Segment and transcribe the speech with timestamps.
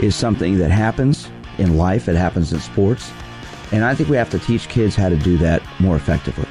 [0.00, 1.28] is something that happens
[1.58, 3.10] in life, it happens in sports.
[3.72, 6.48] And I think we have to teach kids how to do that more effectively.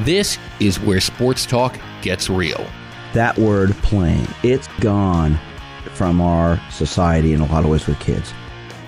[0.00, 2.66] This is where sports talk gets real.
[3.14, 5.38] That word playing, it's gone
[5.94, 8.32] from our society in a lot of ways with kids.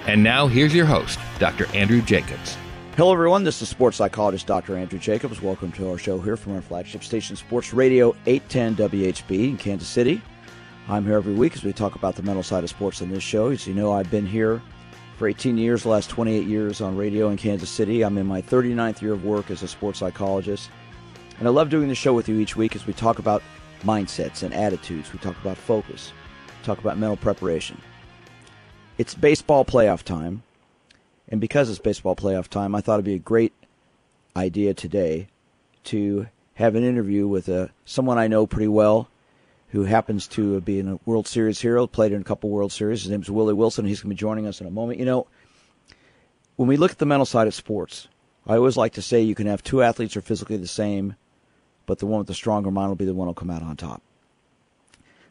[0.06, 1.66] And now here's your host, Dr.
[1.74, 2.56] Andrew Jacobs.
[2.96, 3.42] Hello, everyone.
[3.42, 4.76] This is sports psychologist Dr.
[4.76, 5.42] Andrew Jacobs.
[5.42, 9.88] Welcome to our show here from our flagship station, Sports Radio 810 WHB in Kansas
[9.88, 10.22] City.
[10.86, 13.22] I'm here every week as we talk about the mental side of sports on this
[13.22, 13.48] show.
[13.48, 14.60] As you know, I've been here
[15.16, 18.02] for 18 years, the last 28 years on radio in Kansas City.
[18.02, 20.68] I'm in my 39th year of work as a sports psychologist.
[21.38, 23.42] And I love doing the show with you each week as we talk about
[23.82, 25.10] mindsets and attitudes.
[25.10, 26.12] We talk about focus,
[26.64, 27.80] talk about mental preparation.
[28.98, 30.42] It's baseball playoff time.
[31.30, 33.54] And because it's baseball playoff time, I thought it'd be a great
[34.36, 35.28] idea today
[35.84, 36.26] to
[36.56, 39.08] have an interview with uh, someone I know pretty well
[39.74, 43.02] who happens to be a World Series hero, played in a couple World Series.
[43.02, 43.84] His name is Willie Wilson.
[43.84, 45.00] He's going to be joining us in a moment.
[45.00, 45.26] You know,
[46.54, 48.06] when we look at the mental side of sports,
[48.46, 51.16] I always like to say you can have two athletes who are physically the same,
[51.86, 53.76] but the one with the stronger mind will be the one who'll come out on
[53.76, 54.00] top.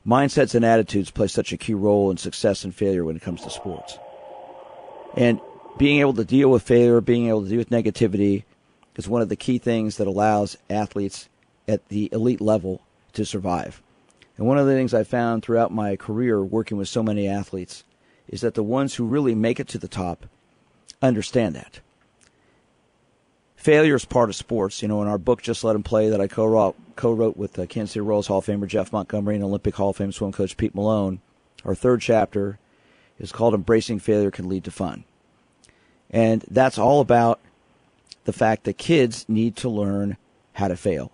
[0.05, 3.44] Mindsets and attitudes play such a key role in success and failure when it comes
[3.44, 3.97] to sports.
[5.16, 5.39] And
[5.78, 8.44] being able to deal with failure, being able to deal with negativity
[8.97, 11.30] is one of the key things that allows athletes
[11.66, 12.81] at the elite level
[13.13, 13.81] to survive.
[14.37, 17.83] And one of the things I found throughout my career working with so many athletes
[18.27, 20.25] is that the ones who really make it to the top
[21.01, 21.79] understand that.
[23.55, 24.81] Failure is part of sports.
[24.81, 27.67] You know, in our book, Just Let Him Play, that I co-wrote, co-wrote with the
[27.67, 30.57] Kansas City Royals Hall of Famer Jeff Montgomery and Olympic Hall of Fame swim coach
[30.57, 31.22] Pete Malone,
[31.63, 32.59] our third chapter
[33.19, 35.05] is called Embracing Failure Can Lead to Fun.
[36.09, 37.39] And that's all about
[38.25, 40.17] the fact that kids need to learn
[40.53, 41.11] how to fail.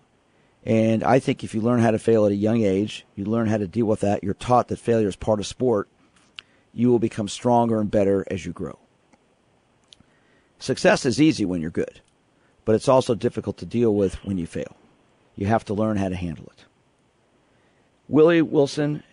[0.66, 3.48] And I think if you learn how to fail at a young age, you learn
[3.48, 5.88] how to deal with that, you're taught that failure is part of sport,
[6.74, 8.78] you will become stronger and better as you grow.
[10.60, 12.02] Success is easy when you're good,
[12.66, 14.76] but it's also difficult to deal with when you fail.
[15.36, 16.66] You have to learn how to handle it.
[18.10, 19.04] Willie Wilson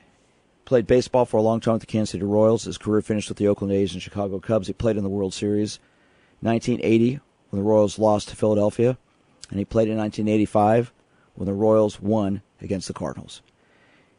[0.65, 2.65] played baseball for a long time with the Kansas City Royals.
[2.65, 4.67] His career finished with the Oakland A's and Chicago Cubs.
[4.67, 5.79] He played in the World Series
[6.41, 7.21] 1980
[7.51, 8.99] when the Royals lost to Philadelphia,
[9.51, 10.93] and he played in 1985
[11.37, 13.43] when the Royals won against the Cardinals.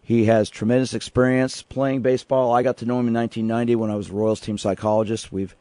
[0.01, 2.53] He has tremendous experience playing baseball.
[2.53, 5.33] I got to know him in 1990 when I was a Royals team psychologist.
[5.33, 5.55] We've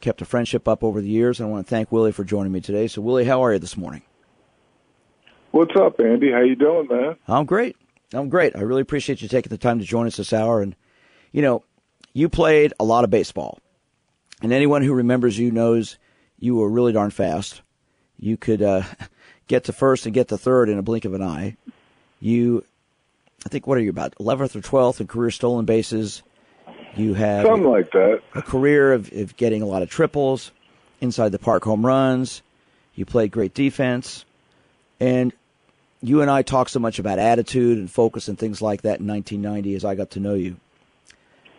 [0.00, 2.52] kept a friendship up over the years, and I want to thank Willie for joining
[2.52, 2.86] me today.
[2.86, 4.02] So, Willie, how are you this morning?
[5.50, 6.32] What's up, Andy?
[6.32, 7.16] How you doing, man?
[7.28, 7.76] I'm great.
[8.14, 8.56] I'm great.
[8.56, 10.62] I really appreciate you taking the time to join us this hour.
[10.62, 10.74] And,
[11.32, 11.64] you know,
[12.12, 13.58] you played a lot of baseball.
[14.42, 15.98] And anyone who remembers you knows
[16.38, 17.60] you were really darn fast.
[18.16, 18.82] You could uh,
[19.50, 21.56] get to first and get to third in a blink of an eye.
[22.20, 22.64] You,
[23.44, 26.22] I think, what are you about 11th or 12th in career stolen bases?
[26.96, 28.22] You have something like that.
[28.36, 30.52] A career of, of getting a lot of triples,
[31.00, 32.42] inside the park home runs.
[32.94, 34.24] You played great defense,
[35.00, 35.32] and
[36.00, 39.06] you and I talked so much about attitude and focus and things like that in
[39.08, 40.56] 1990 as I got to know you.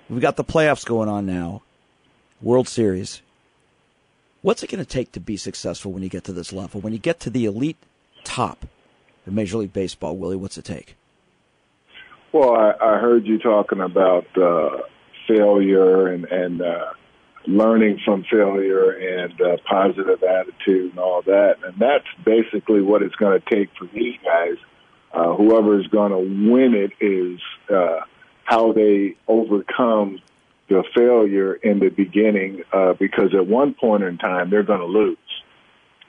[0.10, 1.62] We've got the playoffs going on now,
[2.42, 3.22] World Series.
[4.42, 6.82] What's it going to take to be successful when you get to this level?
[6.82, 7.78] When you get to the elite
[8.24, 8.66] top
[9.28, 10.96] of Major League Baseball, Willie, what's it take?
[12.32, 14.78] Well, I, I heard you talking about uh,
[15.28, 16.94] failure and, and uh,
[17.46, 21.58] learning from failure and uh, positive attitude and all that.
[21.64, 24.56] And that's basically what it's going to take for these guys.
[25.14, 27.40] Uh, whoever is going to win it is
[27.70, 28.00] uh,
[28.46, 30.20] how they overcome
[30.72, 34.86] the failure in the beginning, uh, because at one point in time they're going to
[34.86, 35.18] lose.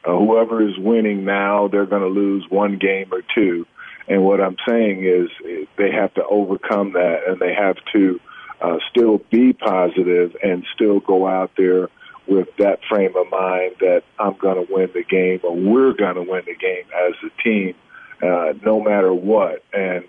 [0.04, 3.66] Uh, whoever is winning now, they're going to lose one game or two.
[4.08, 5.28] And what I'm saying is
[5.76, 8.20] they have to overcome that and they have to
[8.60, 11.88] uh, still be positive and still go out there
[12.26, 16.14] with that frame of mind that I'm going to win the game or we're going
[16.14, 17.74] to win the game as a team,
[18.22, 19.64] uh, no matter what.
[19.72, 20.04] And,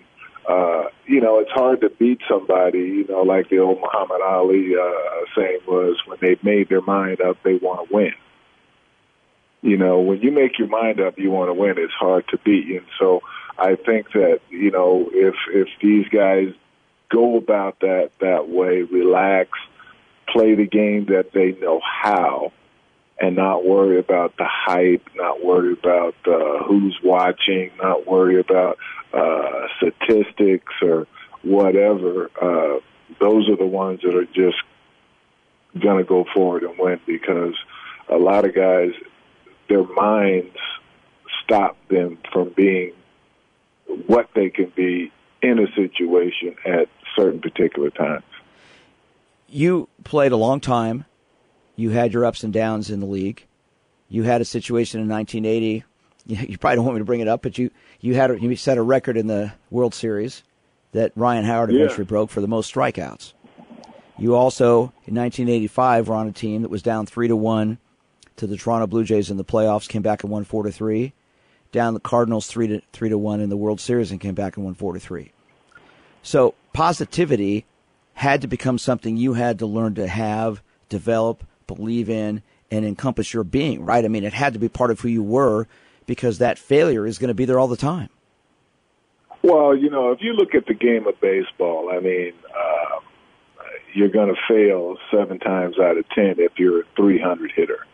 [0.48, 4.74] uh, you know, it's hard to beat somebody, you know, like the old Muhammad Ali
[4.76, 8.12] uh, saying was when they've made their mind up, they want to win.
[9.62, 11.78] You know, when you make your mind up, you want to win.
[11.78, 12.68] It's hard to beat.
[12.70, 13.22] And so
[13.58, 16.52] I think that, you know, if, if these guys
[17.08, 19.50] go about that that way, relax,
[20.28, 22.52] play the game that they know how
[23.18, 28.78] and not worry about the hype, not worry about uh, who's watching, not worry about
[29.12, 31.06] uh, statistics or
[31.42, 32.30] whatever.
[32.40, 32.80] Uh,
[33.20, 34.56] those are the ones that are just
[35.80, 37.54] going to go forward and win because
[38.08, 38.92] a lot of guys,
[39.68, 40.56] their minds
[41.42, 42.92] stop them from being
[44.06, 45.12] what they can be
[45.42, 48.24] in a situation at certain particular times.
[49.48, 51.04] You played a long time.
[51.76, 53.44] You had your ups and downs in the league.
[54.08, 55.84] You had a situation in 1980.
[56.26, 58.78] You probably don't want me to bring it up, but you you had you set
[58.78, 60.42] a record in the World Series
[60.92, 62.08] that Ryan Howard eventually yeah.
[62.08, 63.34] broke for the most strikeouts.
[64.16, 67.76] You also in 1985 were on a team that was down three to one
[68.36, 71.12] to the Toronto Blue Jays in the playoffs, came back and won four to three.
[71.72, 74.56] Down the Cardinals three to three to one in the World Series and came back
[74.56, 75.32] and won four to three.
[76.22, 77.66] So positivity
[78.14, 83.32] had to become something you had to learn to have, develop, believe in, and encompass
[83.32, 84.04] your being, right?
[84.04, 85.66] I mean, it had to be part of who you were
[86.06, 88.08] because that failure is going to be there all the time.
[89.42, 93.00] Well, you know, if you look at the game of baseball, I mean, uh,
[93.92, 97.86] you're going to fail seven times out of ten if you're a 300 hitter.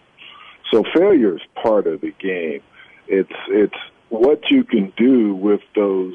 [0.71, 2.63] So failure is part of the game.
[3.09, 3.75] It's it's
[4.09, 6.15] what you can do with those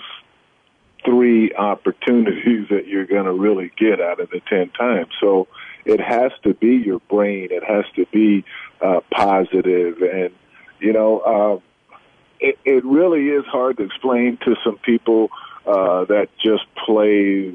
[1.04, 5.10] three opportunities that you're going to really get out of the 10 times.
[5.19, 5.48] So
[5.85, 7.49] it has to be your brain.
[7.51, 8.43] It has to be
[8.81, 8.99] uh.
[9.15, 10.33] And,
[10.79, 11.95] you know, uh,
[12.39, 15.29] it, it really is hard to explain to some people
[15.65, 17.53] uh, that just play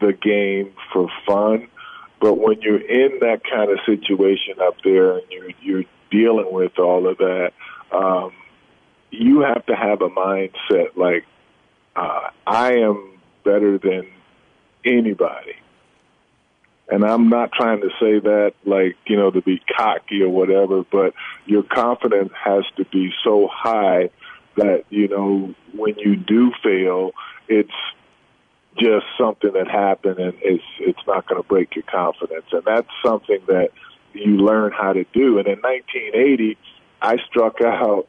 [0.00, 1.68] the game for fun.
[2.20, 6.78] But when you're in that kind of situation up there and you're, you're dealing with
[6.78, 7.52] all of that,
[7.92, 8.32] um,
[9.10, 11.24] you have to have a mindset like,
[11.94, 14.08] uh, I am better than
[14.84, 15.56] anybody.
[16.88, 20.84] And I'm not trying to say that like, you know, to be cocky or whatever,
[20.84, 24.10] but your confidence has to be so high
[24.56, 27.10] that, you know, when you do fail,
[27.48, 27.72] it's
[28.78, 32.46] just something that happened and it's it's not going to break your confidence.
[32.52, 33.70] And that's something that
[34.12, 35.38] you learn how to do.
[35.38, 36.56] And in 1980,
[37.02, 38.06] I struck out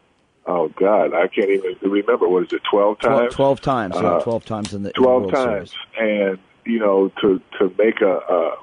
[0.48, 2.28] oh God, I can't even remember.
[2.28, 2.62] What is it?
[2.70, 3.34] Twelve times.
[3.34, 3.96] Twelve, 12 times.
[3.96, 6.30] Yeah, uh, twelve times in the twelve in the times, Series.
[6.30, 8.18] and you know to to make a.
[8.18, 8.56] Uh,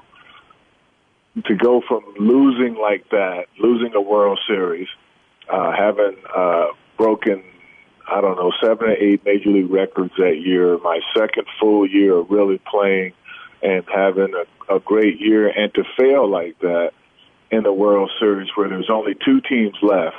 [1.43, 4.87] to go from losing like that, losing a World Series,
[5.51, 6.67] uh, having uh,
[6.97, 7.43] broken,
[8.09, 12.15] I don't know, seven or eight major league records that year, my second full year
[12.15, 13.13] of really playing
[13.61, 16.91] and having a, a great year, and to fail like that
[17.51, 20.15] in the World Series where there's only two teams left.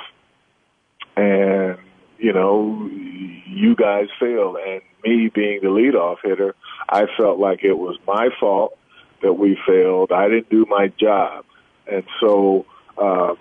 [1.17, 1.79] And
[2.19, 6.55] you know, you guys failed, and me being the leadoff hitter,
[6.89, 8.77] I felt like it was my fault
[9.23, 10.13] that we failed.
[10.13, 11.45] I didn't do my job,
[11.91, 12.67] and so
[12.99, 13.35] uh,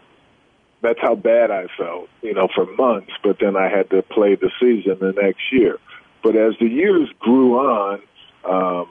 [0.81, 3.11] that's how bad I felt, you know, for months.
[3.23, 5.77] But then I had to play the season the next year.
[6.23, 8.01] But as the years grew on,
[8.43, 8.89] um,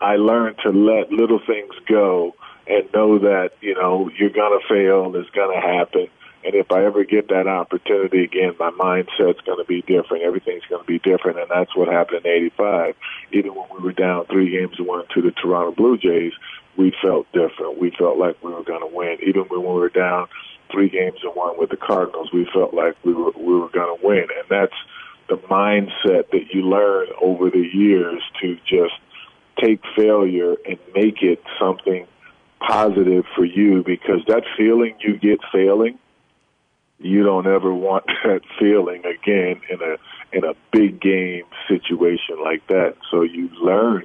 [0.00, 2.34] I learned to let little things go
[2.66, 5.14] and know that you know you're gonna fail.
[5.16, 6.08] It's gonna happen
[6.50, 10.24] and if I ever get that opportunity again, my mindset's going to be different.
[10.24, 11.38] Everything's going to be different.
[11.38, 12.96] And that's what happened in 85.
[13.30, 16.32] Even when we were down three games to one to the Toronto Blue Jays,
[16.76, 17.78] we felt different.
[17.78, 19.18] We felt like we were going to win.
[19.22, 20.26] Even when we were down
[20.72, 23.96] three games to one with the Cardinals, we felt like we were, we were going
[23.96, 24.26] to win.
[24.36, 24.76] And that's
[25.28, 28.94] the mindset that you learn over the years to just
[29.60, 32.08] take failure and make it something
[32.58, 35.96] positive for you because that feeling you get failing–
[37.00, 39.96] you don't ever want that feeling again in a
[40.32, 42.94] in a big game situation like that.
[43.10, 44.04] So you learn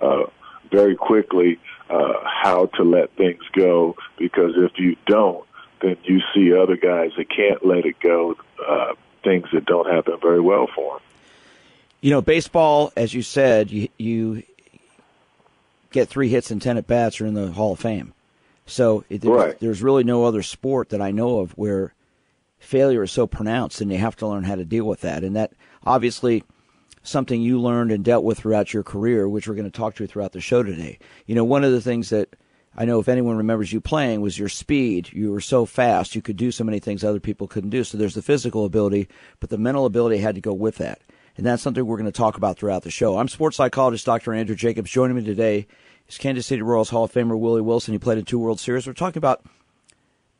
[0.00, 0.24] uh,
[0.70, 1.58] very quickly
[1.88, 5.46] uh, how to let things go because if you don't,
[5.80, 8.36] then you see other guys that can't let it go.
[8.66, 8.94] Uh,
[9.24, 11.02] things that don't happen very well for them.
[12.00, 14.42] You know, baseball, as you said, you, you
[15.92, 18.12] get three hits and ten at bats, are in the Hall of Fame.
[18.66, 19.58] So it, right.
[19.60, 21.94] there's really no other sport that I know of where
[22.62, 25.24] failure is so pronounced and you have to learn how to deal with that.
[25.24, 25.52] And that
[25.84, 26.44] obviously
[27.02, 30.06] something you learned and dealt with throughout your career, which we're going to talk to
[30.06, 30.98] throughout the show today.
[31.26, 32.36] You know, one of the things that
[32.76, 35.10] I know if anyone remembers you playing was your speed.
[35.12, 36.14] You were so fast.
[36.14, 37.84] You could do so many things other people couldn't do.
[37.84, 39.08] So there's the physical ability,
[39.40, 41.00] but the mental ability had to go with that.
[41.36, 43.18] And that's something we're going to talk about throughout the show.
[43.18, 44.32] I'm sports psychologist Dr.
[44.32, 44.90] Andrew Jacobs.
[44.90, 45.66] Joining me today
[46.08, 47.92] is Kansas City Royals Hall of Famer Willie Wilson.
[47.92, 48.86] He played in two World Series.
[48.86, 49.44] We're talking about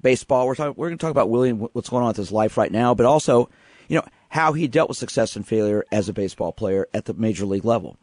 [0.03, 0.47] baseball.
[0.47, 2.71] We're talking, we're going to talk about William, what's going on with his life right
[2.71, 3.49] now, but also,
[3.89, 7.15] you know, how he dealt with success and failure as a baseball player at the
[7.15, 7.97] major league level.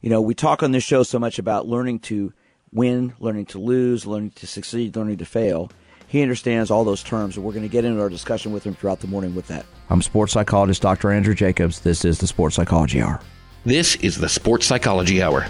[0.00, 2.32] You know, we talk on this show so much about learning to
[2.72, 5.70] win, learning to lose, learning to succeed, learning to fail.
[6.06, 8.74] He understands all those terms, and we're going to get into our discussion with him
[8.74, 9.64] throughout the morning with that.
[9.90, 11.10] I'm sports psychologist Dr.
[11.10, 11.80] Andrew Jacobs.
[11.80, 13.20] This is the Sports Psychology Hour.
[13.64, 15.46] This is the Sports Psychology Hour.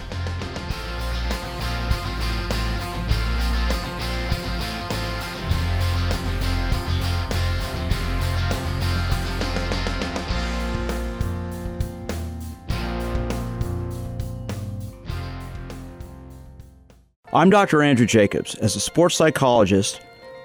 [17.35, 17.83] I'm Dr.
[17.83, 18.55] Andrew Jacobs.
[18.55, 20.00] As a sports psychologist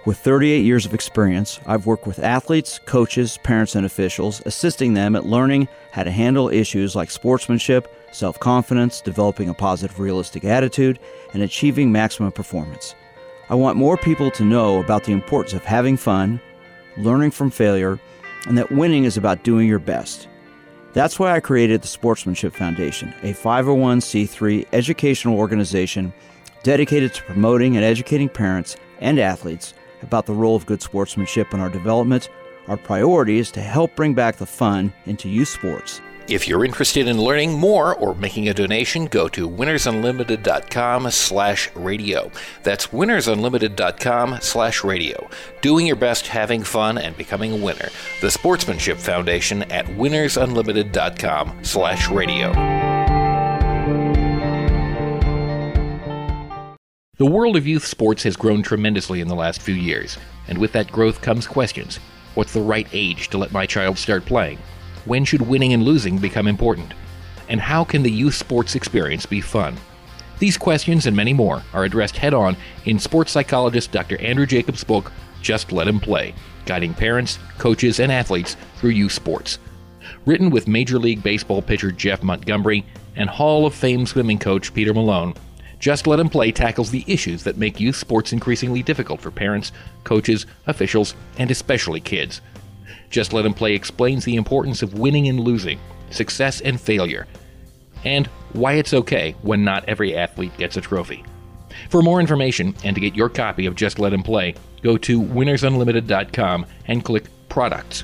[0.07, 5.15] with 38 years of experience, I've worked with athletes, coaches, parents, and officials, assisting them
[5.15, 10.97] at learning how to handle issues like sportsmanship, self confidence, developing a positive, realistic attitude,
[11.33, 12.95] and achieving maximum performance.
[13.51, 16.41] I want more people to know about the importance of having fun,
[16.97, 17.99] learning from failure,
[18.47, 20.27] and that winning is about doing your best.
[20.93, 26.11] That's why I created the Sportsmanship Foundation, a 501c3 educational organization
[26.63, 31.59] dedicated to promoting and educating parents and athletes about the role of good sportsmanship in
[31.59, 32.29] our development.
[32.67, 36.01] Our priority is to help bring back the fun into youth sports.
[36.29, 42.31] If you're interested in learning more or making a donation, go to winnersunlimited.com slash radio.
[42.61, 45.27] That's winnersunlimited.com slash radio.
[45.61, 47.89] Doing your best, having fun, and becoming a winner.
[48.21, 53.08] The Sportsmanship Foundation at winnersunlimited.com slash radio.
[57.19, 60.71] The world of youth sports has grown tremendously in the last few years, and with
[60.71, 61.97] that growth comes questions.
[62.33, 64.57] What's the right age to let my child start playing?
[65.03, 66.93] When should winning and losing become important?
[67.49, 69.75] And how can the youth sports experience be fun?
[70.39, 74.17] These questions and many more are addressed head on in sports psychologist Dr.
[74.21, 75.11] Andrew Jacobs' book,
[75.41, 76.33] Just Let Him Play,
[76.65, 79.59] guiding parents, coaches, and athletes through youth sports.
[80.25, 82.85] Written with Major League Baseball pitcher Jeff Montgomery
[83.17, 85.33] and Hall of Fame swimming coach Peter Malone,
[85.79, 89.71] just Let Him Play tackles the issues that make youth sports increasingly difficult for parents,
[90.03, 92.41] coaches, officials, and especially kids.
[93.09, 95.79] Just Let Him Play explains the importance of winning and losing,
[96.11, 97.27] success and failure,
[98.03, 101.23] and why it's okay when not every athlete gets a trophy.
[101.89, 105.21] For more information and to get your copy of Just Let Him Play, go to
[105.21, 108.03] winnersunlimited.com and click Products.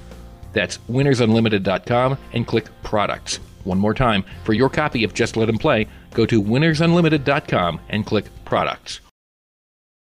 [0.53, 3.39] That's winnersunlimited.com and click Products.
[3.65, 8.05] One more time, for your copy of Just Let Him Play, go to winnersunlimited.com and
[8.05, 9.01] click Products.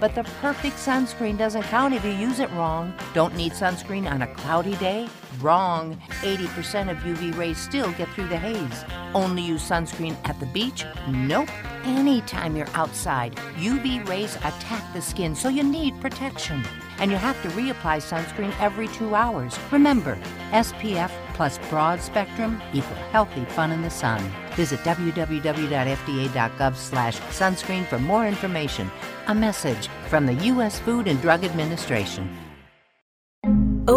[0.00, 2.94] But the perfect sunscreen doesn't count if you use it wrong.
[3.12, 5.06] Don't need sunscreen on a cloudy day?
[5.40, 5.96] Wrong.
[6.20, 8.84] 80% of UV rays still get through the haze.
[9.14, 10.84] Only use sunscreen at the beach?
[11.08, 11.48] Nope.
[11.84, 16.62] Anytime you're outside, UV rays attack the skin, so you need protection.
[16.98, 19.58] And you have to reapply sunscreen every two hours.
[19.70, 20.18] Remember,
[20.50, 24.22] SPF plus broad spectrum equal healthy fun in the sun.
[24.56, 28.90] Visit www.fda.gov slash sunscreen for more information.
[29.28, 30.78] A message from the U.S.
[30.80, 32.28] Food and Drug Administration.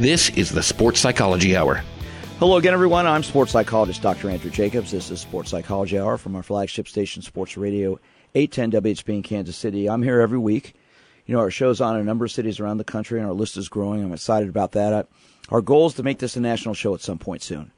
[0.02, 1.85] This is the Sports Psychology Hour.
[2.40, 3.06] Hello again, everyone.
[3.06, 4.30] I'm sports psychologist Dr.
[4.30, 4.90] Andrew Jacobs.
[4.90, 8.00] This is Sports Psychology Hour from our flagship station, Sports Radio
[8.35, 9.88] 810 WHB in Kansas City.
[9.88, 10.75] I'm here every week
[11.26, 13.34] You know, our show's on in a number of cities around the country, and our
[13.34, 14.02] list is growing.
[14.02, 15.08] I'm excited about that.
[15.48, 17.70] Our goal is to make this a national show at some point soon.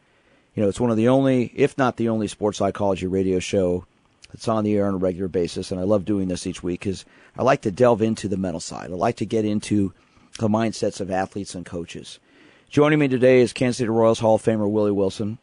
[0.55, 3.87] You know, it's one of the only, if not the only, sports psychology radio show
[4.29, 6.81] that's on the air on a regular basis, and I love doing this each week
[6.81, 7.05] because
[7.37, 8.91] I like to delve into the mental side.
[8.91, 9.93] I like to get into
[10.39, 12.19] the mindsets of athletes and coaches.
[12.69, 15.39] Joining me today is Kansas City Royals Hall of Famer Willie Wilson,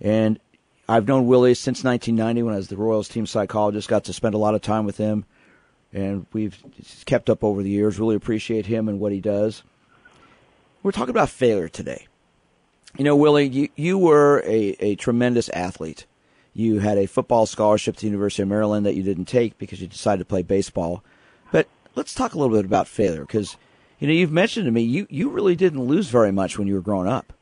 [0.00, 0.40] and
[0.88, 3.88] I've known Willie since 1990 when I was the Royals team psychologist.
[3.88, 5.24] Got to spend a lot of time with him,
[5.94, 6.58] and we've
[7.06, 7.98] kept up over the years.
[7.98, 9.62] Really appreciate him and what he does.
[10.82, 12.06] We're talking about failure today.
[12.98, 16.06] You know, Willie, you, you were a, a tremendous athlete.
[16.52, 19.80] You had a football scholarship to the University of Maryland that you didn't take because
[19.80, 21.02] you decided to play baseball.
[21.50, 23.56] But let's talk a little bit about failure because,
[23.98, 26.74] you know, you've mentioned to me you, you really didn't lose very much when you
[26.74, 27.32] were growing up.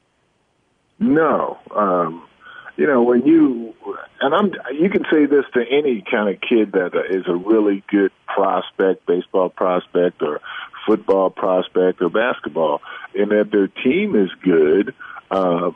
[0.99, 1.59] No.
[1.75, 2.27] Um,
[2.77, 3.75] you know, when you
[4.21, 7.83] and I'm you can say this to any kind of kid that is a really
[7.89, 10.41] good prospect, baseball prospect or
[10.87, 12.81] football prospect or basketball,
[13.15, 14.95] and that their team is good,
[15.31, 15.71] uh,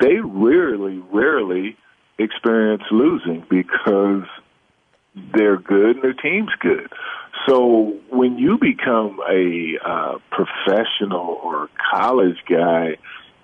[0.00, 1.76] they rarely, rarely
[2.18, 4.24] experience losing because
[5.34, 6.90] they're good and their team's good.
[7.46, 12.96] So when you become a uh, professional or college guy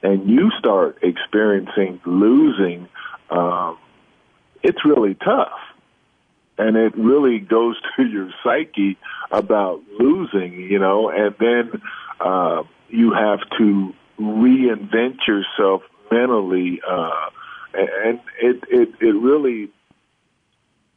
[0.02, 2.88] and you start experiencing losing,
[3.30, 3.78] um,
[4.62, 5.58] it's really tough.
[6.56, 8.98] And it really goes to your psyche
[9.30, 11.82] about losing, you know, and then
[12.20, 16.80] uh, you have to reinvent yourself mentally.
[16.86, 17.30] Uh,
[17.74, 19.70] and it, it, it really,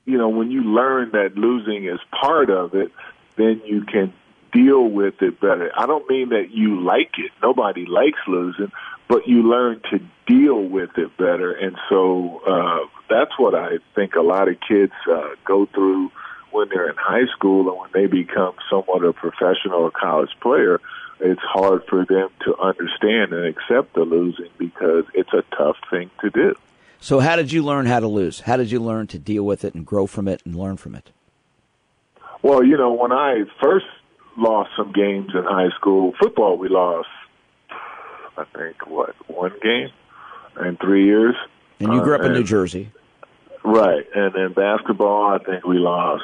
[0.06, 2.92] you know, when you learn that losing is part of it,
[3.36, 4.14] then you can
[4.52, 5.72] deal with it better.
[5.76, 7.32] I don't mean that you like it.
[7.42, 8.72] Nobody likes losing,
[9.12, 11.52] but you learn to deal with it better.
[11.52, 16.14] And so uh, that's what I think a lot of kids uh, go through
[16.52, 20.80] when they're in high school and when they become somewhat a professional or college player.
[21.20, 26.10] It's hard for them to understand and accept the losing because it's a tough thing
[26.22, 26.56] to do.
[27.02, 28.40] So, how did you learn how to lose?
[28.40, 30.96] How did you learn to deal with it and grow from it and learn from
[30.96, 31.12] it?
[32.44, 33.88] Well, you know, when I first
[34.38, 37.10] lost some games in high school, football we lost
[38.38, 39.90] I think what one game
[40.60, 41.36] in three years.
[41.80, 42.92] And you grew up uh, in New Jersey,
[43.64, 44.06] right?
[44.14, 46.24] And in basketball, I think we lost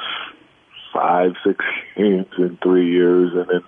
[0.92, 1.64] five, six
[1.96, 3.60] games in three years, and in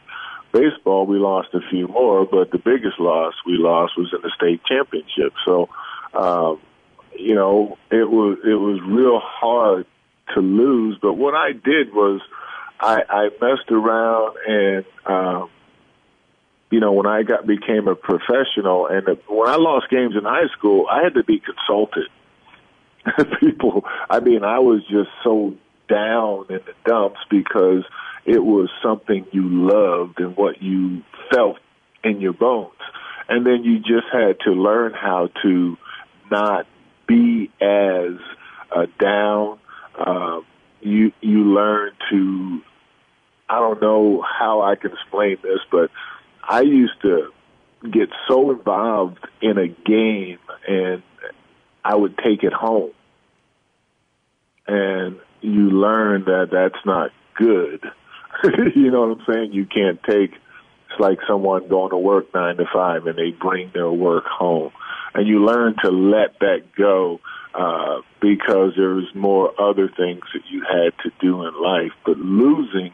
[0.52, 4.30] baseball we lost a few more, but the biggest loss we lost was in the
[4.36, 5.32] state championship.
[5.44, 5.68] So,
[6.14, 6.60] um,
[7.16, 9.86] you know, it was it was real hard
[10.34, 10.98] to lose.
[11.00, 12.20] But what I did was
[12.78, 15.50] I, I messed around and um,
[16.70, 20.48] you know, when I got became a professional, and when I lost games in high
[20.56, 22.08] school, I had to be consulted.
[23.40, 25.54] People, I mean, I was just so
[25.88, 27.84] down in the dumps because
[28.24, 31.02] it was something you loved and what you
[31.32, 31.58] felt
[32.04, 32.72] in your bones,
[33.28, 35.76] and then you just had to learn how to
[36.30, 36.66] not
[37.08, 38.12] be as
[38.70, 39.58] uh, down.
[39.98, 40.40] Uh,
[40.80, 42.60] you you learn to.
[43.48, 45.90] I don't know how I can explain this, but
[46.50, 47.30] I used to
[47.88, 51.00] get so involved in a game and
[51.84, 52.90] I would take it home.
[54.66, 57.84] And you learn that that's not good.
[58.74, 59.52] you know what I'm saying?
[59.52, 60.32] You can't take
[60.90, 64.72] it's like someone going to work nine to five and they bring their work home.
[65.14, 67.20] And you learn to let that go
[67.54, 71.92] uh, because there's more other things that you had to do in life.
[72.04, 72.92] But losing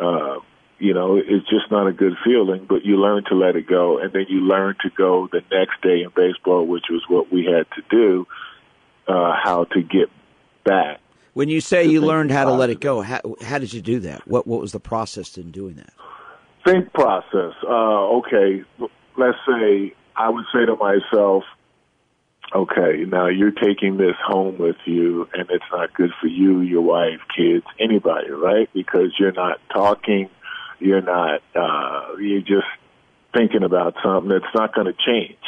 [0.00, 0.36] uh,
[0.78, 3.98] you know, it's just not a good feeling, but you learn to let it go.
[3.98, 7.44] And then you learn to go the next day in baseball, which was what we
[7.46, 8.26] had to do,
[9.08, 10.10] uh, how to get
[10.64, 11.00] back.
[11.32, 14.00] When you say you learned how to let it go, how, how did you do
[14.00, 14.26] that?
[14.26, 15.92] What, what was the process in doing that?
[16.64, 17.52] Think process.
[17.62, 18.64] Uh, okay,
[19.16, 21.44] let's say I would say to myself,
[22.54, 26.82] okay, now you're taking this home with you and it's not good for you, your
[26.82, 28.68] wife, kids, anybody, right?
[28.72, 30.30] Because you're not talking
[30.78, 32.66] you're not, uh, you're just
[33.34, 35.38] thinking about something that's not going to change.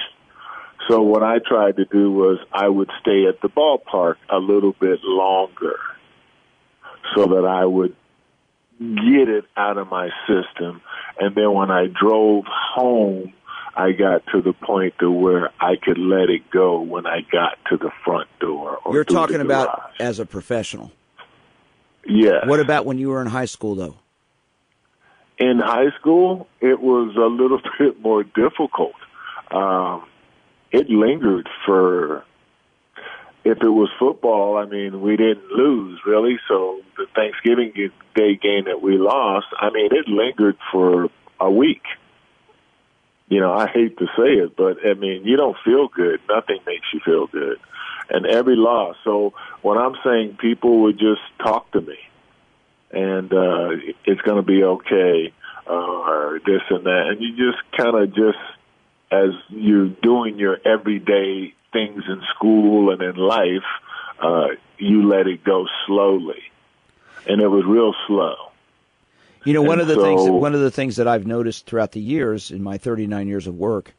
[0.89, 4.73] So what I tried to do was I would stay at the ballpark a little
[4.73, 5.79] bit longer
[7.15, 7.95] so that I would
[8.79, 10.81] get it out of my system.
[11.19, 13.35] And then when I drove home,
[13.77, 17.59] I got to the point to where I could let it go when I got
[17.71, 18.79] to the front door.
[18.91, 20.91] You're talking about as a professional.
[22.07, 22.47] Yeah.
[22.47, 23.97] What about when you were in high school, though?
[25.39, 28.95] In high school, it was a little bit more difficult.
[29.51, 30.05] Um,
[30.71, 32.25] it lingered for
[33.45, 36.39] if it was football, I mean, we didn't lose really.
[36.49, 37.73] So the Thanksgiving
[38.15, 41.09] Day game that we lost, I mean, it lingered for
[41.41, 41.83] a week.
[43.29, 46.21] You know, I hate to say it, but I mean, you don't feel good.
[46.29, 47.59] Nothing makes you feel good.
[48.11, 48.97] And every loss.
[49.05, 51.99] So when I'm saying people would just talk to me
[52.91, 53.71] and uh,
[54.05, 55.33] it's going to be okay
[55.67, 57.07] uh, or this and that.
[57.09, 58.39] And you just kind of just,
[59.11, 63.65] as you're doing your everyday things in school and in life,
[64.21, 64.49] uh,
[64.79, 66.43] you let it go slowly.
[67.27, 68.37] And it was real slow.
[69.45, 71.27] You know, one and of the so, things that, one of the things that I've
[71.27, 73.95] noticed throughout the years in my 39 years of work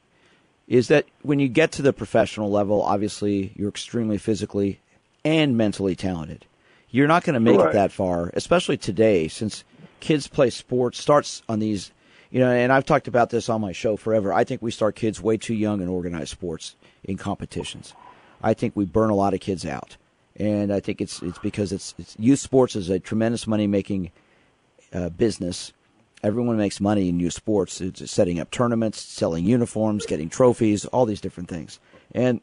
[0.68, 4.80] is that when you get to the professional level, obviously you're extremely physically
[5.24, 6.46] and mentally talented.
[6.92, 7.70] You're not going to make right.
[7.70, 9.64] it that far, especially today, since
[10.00, 11.92] kids play sports starts on these.
[12.32, 14.32] You know, and I've talked about this on my show forever.
[14.32, 17.96] I think we start kids way too young in organized sports in competitions.
[18.44, 19.98] I think we burn a lot of kids out,
[20.36, 24.12] and I think it's it's because it's, it's youth sports is a tremendous money making
[24.94, 25.74] uh, business.
[26.22, 27.82] Everyone makes money in youth sports.
[27.82, 31.80] It's setting up tournaments, selling uniforms, getting trophies, all these different things.
[32.14, 32.42] And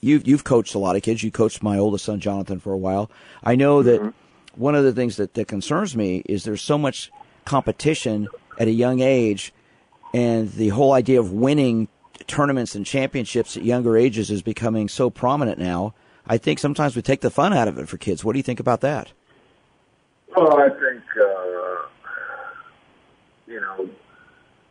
[0.00, 1.22] you've you've coached a lot of kids.
[1.22, 3.10] You coached my oldest son Jonathan for a while.
[3.42, 4.60] I know that mm-hmm.
[4.60, 7.10] one of the things that, that concerns me is there's so much
[7.44, 9.52] competition at a young age,
[10.12, 11.88] and the whole idea of winning
[12.26, 15.94] tournaments and championships at younger ages is becoming so prominent now.
[16.26, 18.24] I think sometimes we take the fun out of it for kids.
[18.24, 19.12] What do you think about that?
[20.36, 21.82] Well, I think uh,
[23.48, 23.90] you know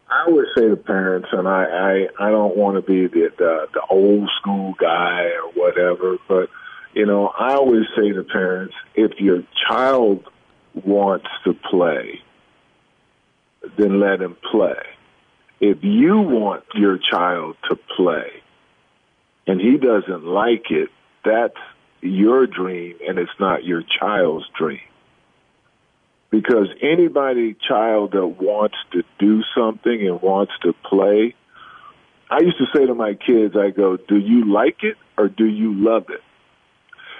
[0.10, 3.68] I always say to parents, and I I, I don't want to be the, the
[3.74, 6.50] the old school guy or whatever, but
[6.94, 10.26] you know I always say to parents, if your child
[10.84, 12.22] wants to play,
[13.78, 14.82] then let him play.
[15.60, 18.32] If you want your child to play,
[19.46, 20.90] and he doesn't like it,
[21.24, 21.58] that's
[22.02, 24.80] your dream, and it's not your child's dream
[26.30, 31.36] because anybody child that wants to do something and wants to play
[32.30, 35.46] i used to say to my kids i go do you like it or do
[35.46, 36.22] you love it?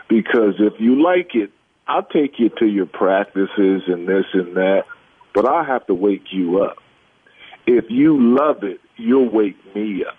[0.08, 1.52] Because if you like it
[1.88, 4.86] i'll take you to your practices and this and that
[5.34, 6.78] but i'll have to wake you up.
[7.66, 10.16] If you love it you'll wake me up.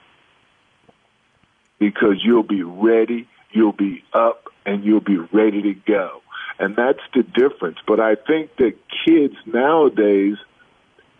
[1.79, 6.19] Because you'll be ready you'll be up and you'll be ready to go
[6.61, 7.79] and that's the difference.
[7.87, 10.37] But I think that kids nowadays,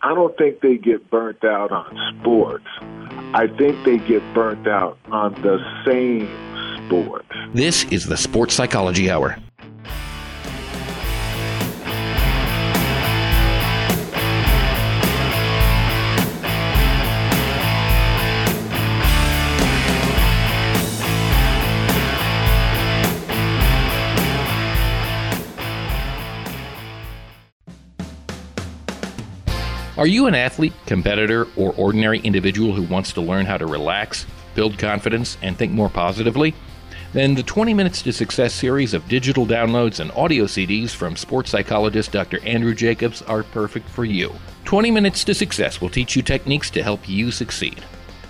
[0.01, 2.67] I don't think they get burnt out on sports.
[3.33, 6.29] I think they get burnt out on the same
[6.85, 7.25] sport.
[7.53, 9.37] This is the Sports Psychology Hour.
[30.01, 34.25] Are you an athlete, competitor, or ordinary individual who wants to learn how to relax,
[34.55, 36.55] build confidence, and think more positively?
[37.13, 41.51] Then the 20 Minutes to Success series of digital downloads and audio CDs from sports
[41.51, 42.43] psychologist Dr.
[42.43, 44.33] Andrew Jacobs are perfect for you.
[44.65, 47.79] 20 Minutes to Success will teach you techniques to help you succeed.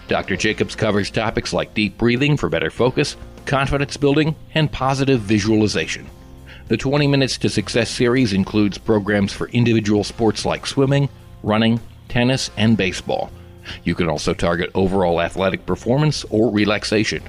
[0.09, 0.35] Dr.
[0.35, 6.05] Jacobs covers topics like deep breathing for better focus, confidence building, and positive visualization.
[6.67, 11.07] The 20 Minutes to Success series includes programs for individual sports like swimming,
[11.43, 13.31] running, tennis, and baseball.
[13.83, 17.23] You can also target overall athletic performance or relaxation.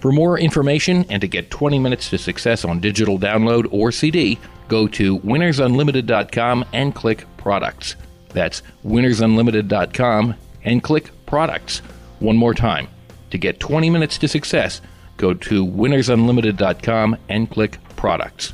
[0.00, 4.38] For more information and to get 20 minutes to success on digital download or CD,
[4.68, 7.96] go to winnersunlimited.com and click products.
[8.30, 11.78] That's winnersunlimited.com and click products.
[12.20, 12.88] One more time.
[13.30, 14.80] To get 20 minutes to success,
[15.16, 18.52] go to winnersunlimited.com and click products.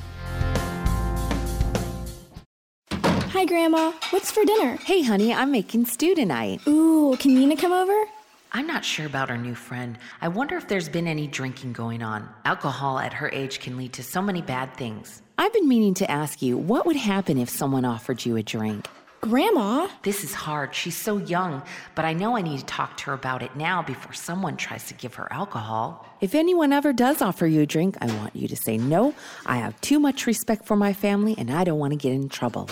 [3.50, 3.90] Grandma.
[4.10, 4.76] What's for dinner?
[4.76, 6.60] Hey, honey, I'm making stew tonight.
[6.68, 8.04] Ooh, can Nina come over?
[8.52, 9.98] I'm not sure about our new friend.
[10.20, 12.28] I wonder if there's been any drinking going on.
[12.44, 15.20] Alcohol at her age can lead to so many bad things.
[15.36, 18.86] I've been meaning to ask you what would happen if someone offered you a drink?
[19.20, 19.88] Grandma?
[20.04, 20.72] This is hard.
[20.72, 21.60] She's so young,
[21.96, 24.86] but I know I need to talk to her about it now before someone tries
[24.86, 26.06] to give her alcohol.
[26.20, 29.12] If anyone ever does offer you a drink, I want you to say no.
[29.44, 32.28] I have too much respect for my family and I don't want to get in
[32.28, 32.70] trouble.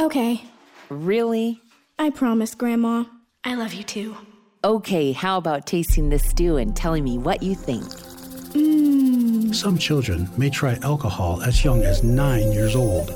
[0.00, 0.42] Okay.
[0.88, 1.60] Really?
[1.98, 3.04] I promise, Grandma.
[3.44, 4.16] I love you too.
[4.64, 7.84] Okay, how about tasting this stew and telling me what you think?
[7.84, 9.54] Mmm.
[9.54, 13.12] Some children may try alcohol as young as nine years old.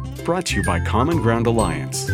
[0.23, 2.07] Brought to you by Common Ground Alliance.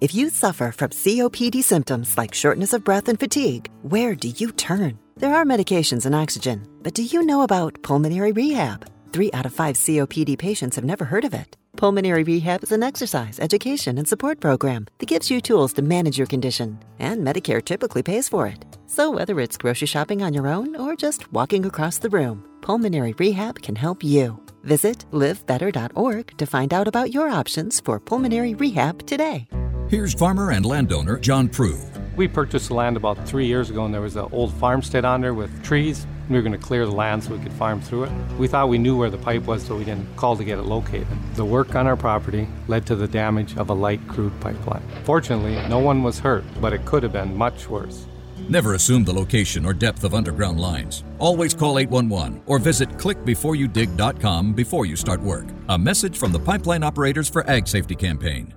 [0.00, 4.52] If you suffer from COPD symptoms like shortness of breath and fatigue, where do you
[4.52, 4.96] turn?
[5.16, 8.88] There are medications and oxygen, but do you know about pulmonary rehab?
[9.12, 11.56] Three out of five COPD patients have never heard of it.
[11.76, 16.18] Pulmonary Rehab is an exercise, education, and support program that gives you tools to manage
[16.18, 18.64] your condition, and Medicare typically pays for it.
[18.86, 23.14] So, whether it's grocery shopping on your own or just walking across the room, Pulmonary
[23.18, 24.40] Rehab can help you.
[24.68, 29.48] Visit livebetter.org to find out about your options for pulmonary rehab today.
[29.88, 31.78] Here's farmer and landowner John Prue.
[32.16, 35.22] We purchased the land about three years ago, and there was an old farmstead on
[35.22, 36.06] there with trees.
[36.28, 38.12] We were going to clear the land so we could farm through it.
[38.38, 40.64] We thought we knew where the pipe was, so we didn't call to get it
[40.64, 41.06] located.
[41.36, 44.82] The work on our property led to the damage of a light crude pipeline.
[45.04, 48.07] Fortunately, no one was hurt, but it could have been much worse.
[48.48, 51.04] Never assume the location or depth of underground lines.
[51.18, 55.46] Always call 811 or visit clickbeforeyoudig.com before you start work.
[55.68, 58.54] A message from the Pipeline Operators for Ag Safety campaign.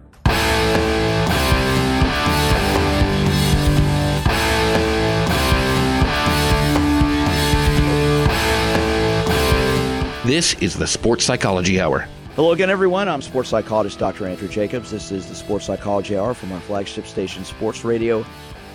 [10.23, 12.07] This is the Sports Psychology Hour.
[12.35, 13.09] Hello again, everyone.
[13.09, 14.25] I'm sports psychologist Dr.
[14.25, 14.89] Andrew Jacobs.
[14.89, 18.25] This is the Sports Psychology Hour from our flagship station, Sports Radio,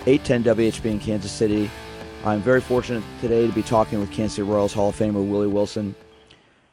[0.07, 1.69] 810 WHB in Kansas City.
[2.23, 5.47] I'm very fortunate today to be talking with Kansas City Royals Hall of Famer Willie
[5.47, 5.95] Wilson.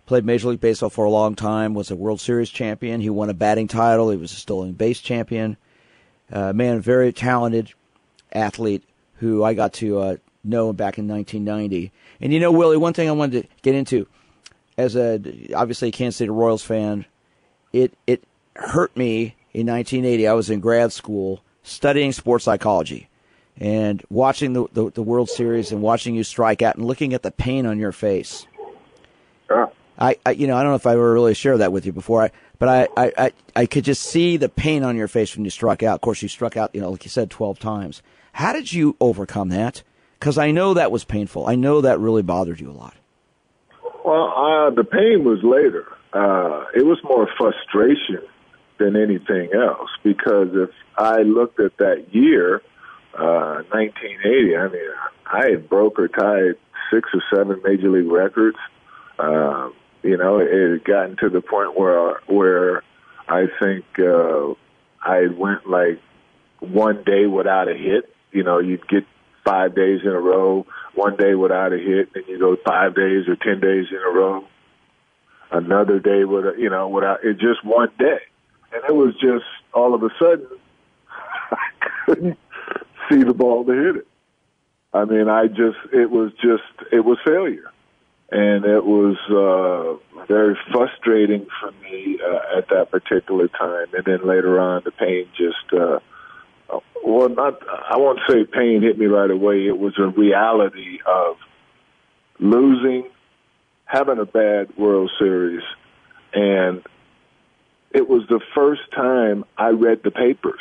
[0.07, 3.01] Played Major League Baseball for a long time, was a World Series champion.
[3.01, 4.11] He won a batting title.
[4.11, 5.57] He was a stolen base champion.
[6.33, 7.73] Uh, man, very talented
[8.33, 11.91] athlete who I got to uh, know back in 1990.
[12.21, 14.07] And you know, Willie, one thing I wanted to get into
[14.79, 15.21] as a
[15.57, 17.05] obviously a Kansas City Royals fan,
[17.73, 18.23] it it
[18.55, 20.29] hurt me in 1980.
[20.29, 23.09] I was in grad school studying sports psychology
[23.59, 27.23] and watching the, the, the World Series and watching you strike out and looking at
[27.23, 28.47] the pain on your face.
[29.51, 29.67] Yeah.
[29.99, 31.93] I, I you know I don't know if I ever really shared that with you
[31.93, 32.23] before.
[32.23, 35.45] I but I, I, I, I could just see the pain on your face when
[35.45, 35.97] you struck out.
[35.97, 38.03] Of course, you struck out, you know, like you said, 12 times.
[38.33, 39.83] How did you overcome that?
[40.19, 41.47] Because I know that was painful.
[41.47, 42.95] I know that really bothered you a lot.
[44.05, 45.87] Well, uh, the pain was later.
[46.13, 48.23] Uh, it was more frustration
[48.79, 52.63] than anything else because if I looked at that year,
[53.19, 54.81] uh, 1980, I mean,
[55.27, 56.57] I had broke or tied
[56.93, 58.59] six or seven major league records.
[59.19, 62.83] Um, you know, it had gotten to the point where where
[63.29, 64.55] I think uh,
[65.01, 66.01] I went like
[66.61, 68.15] one day without a hit.
[68.33, 69.07] You know, you'd get
[69.45, 73.29] five days in a row, one day without a hit, then you go five days
[73.29, 74.45] or ten days in a row.
[75.51, 78.21] Another day with a, you know without it just one day,
[78.73, 80.49] and it was just all of a sudden
[81.51, 81.69] I
[82.07, 82.39] couldn't
[83.11, 84.07] see the ball to hit it.
[84.93, 87.71] I mean, I just it was just it was failure,
[88.31, 93.87] and it was uh, very frustrating for me uh, at that particular time.
[93.93, 95.73] And then later on, the pain just.
[95.73, 95.99] Uh,
[97.05, 99.67] well, not I won't say pain hit me right away.
[99.67, 101.37] It was a reality of
[102.39, 103.11] losing,
[103.85, 105.63] having a bad World Series,
[106.33, 106.83] and
[107.91, 110.61] it was the first time I read the papers.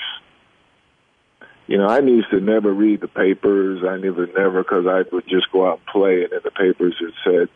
[1.67, 3.83] You know, I used to never read the papers.
[3.87, 6.95] I never, never, because I would just go out and play, and in the papers
[6.99, 7.49] it said,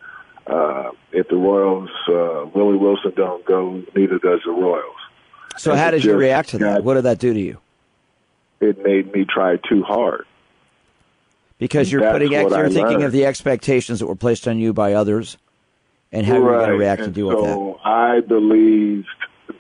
[0.52, 4.96] uh, "If the Royals, uh, Willie Wilson don't go, neither does the Royals."
[5.58, 6.84] So, and how did you react to that?
[6.84, 7.58] What did that do to you?
[8.60, 10.26] it made me try too hard.
[11.60, 13.04] Because you're That's putting what you're I thinking learned.
[13.04, 15.38] of the expectations that were placed on you by others,
[16.12, 17.88] and how you're going to react and to deal so with that.
[17.88, 19.08] I believed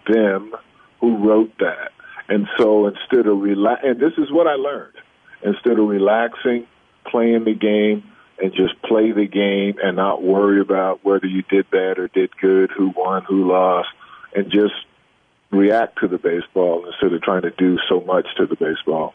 [0.07, 0.53] them
[0.99, 1.91] who wrote that,
[2.29, 4.95] and so instead of relax, and this is what I learned:
[5.41, 6.67] instead of relaxing,
[7.05, 8.03] playing the game,
[8.41, 12.35] and just play the game and not worry about whether you did bad or did
[12.37, 13.89] good, who won, who lost,
[14.35, 14.73] and just
[15.51, 19.13] react to the baseball instead of trying to do so much to the baseball.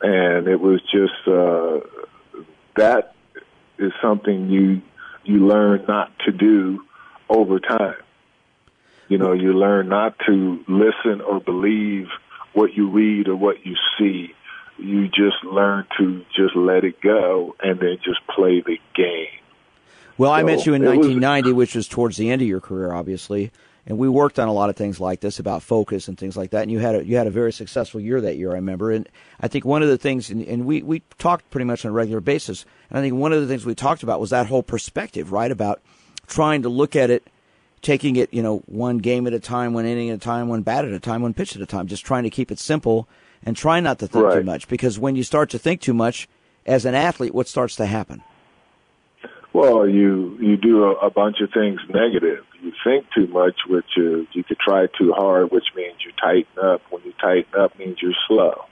[0.00, 1.80] And it was just uh,
[2.76, 3.14] that
[3.78, 4.82] is something you
[5.24, 6.84] you learn not to do
[7.28, 7.96] over time.
[9.08, 12.08] You know, you learn not to listen or believe
[12.54, 14.32] what you read or what you see.
[14.78, 19.28] You just learn to just let it go and then just play the game.
[20.16, 22.60] Well, I met you in it was- 1990, which was towards the end of your
[22.60, 23.50] career, obviously,
[23.86, 26.50] and we worked on a lot of things like this about focus and things like
[26.50, 26.62] that.
[26.62, 28.90] And you had a, you had a very successful year that year, I remember.
[28.90, 29.08] And
[29.40, 31.94] I think one of the things, and, and we we talked pretty much on a
[31.94, 32.64] regular basis.
[32.90, 35.50] And I think one of the things we talked about was that whole perspective, right,
[35.50, 35.82] about
[36.26, 37.28] trying to look at it,
[37.84, 40.62] taking it, you know, one game at a time, one inning at a time, one
[40.62, 43.06] bat at a time, one pitch at a time, just trying to keep it simple
[43.44, 44.66] and try not to think too much.
[44.66, 46.28] Because when you start to think too much,
[46.66, 48.22] as an athlete, what starts to happen?
[49.52, 52.44] Well, you you do a, a bunch of things negative.
[52.60, 56.58] You think too much, which is you could try too hard, which means you tighten
[56.60, 56.82] up.
[56.90, 58.64] When you tighten up, means you're slow,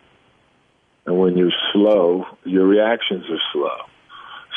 [1.06, 3.76] and when you're slow, your reactions are slow.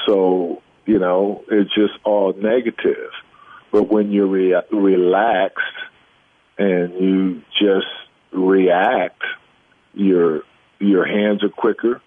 [0.08, 3.12] So you know it's just all negative.
[3.76, 5.60] But when you're re- relaxed
[6.58, 7.92] and you just
[8.32, 9.22] react,
[9.94, 10.44] your
[10.80, 12.02] your hands are quicker,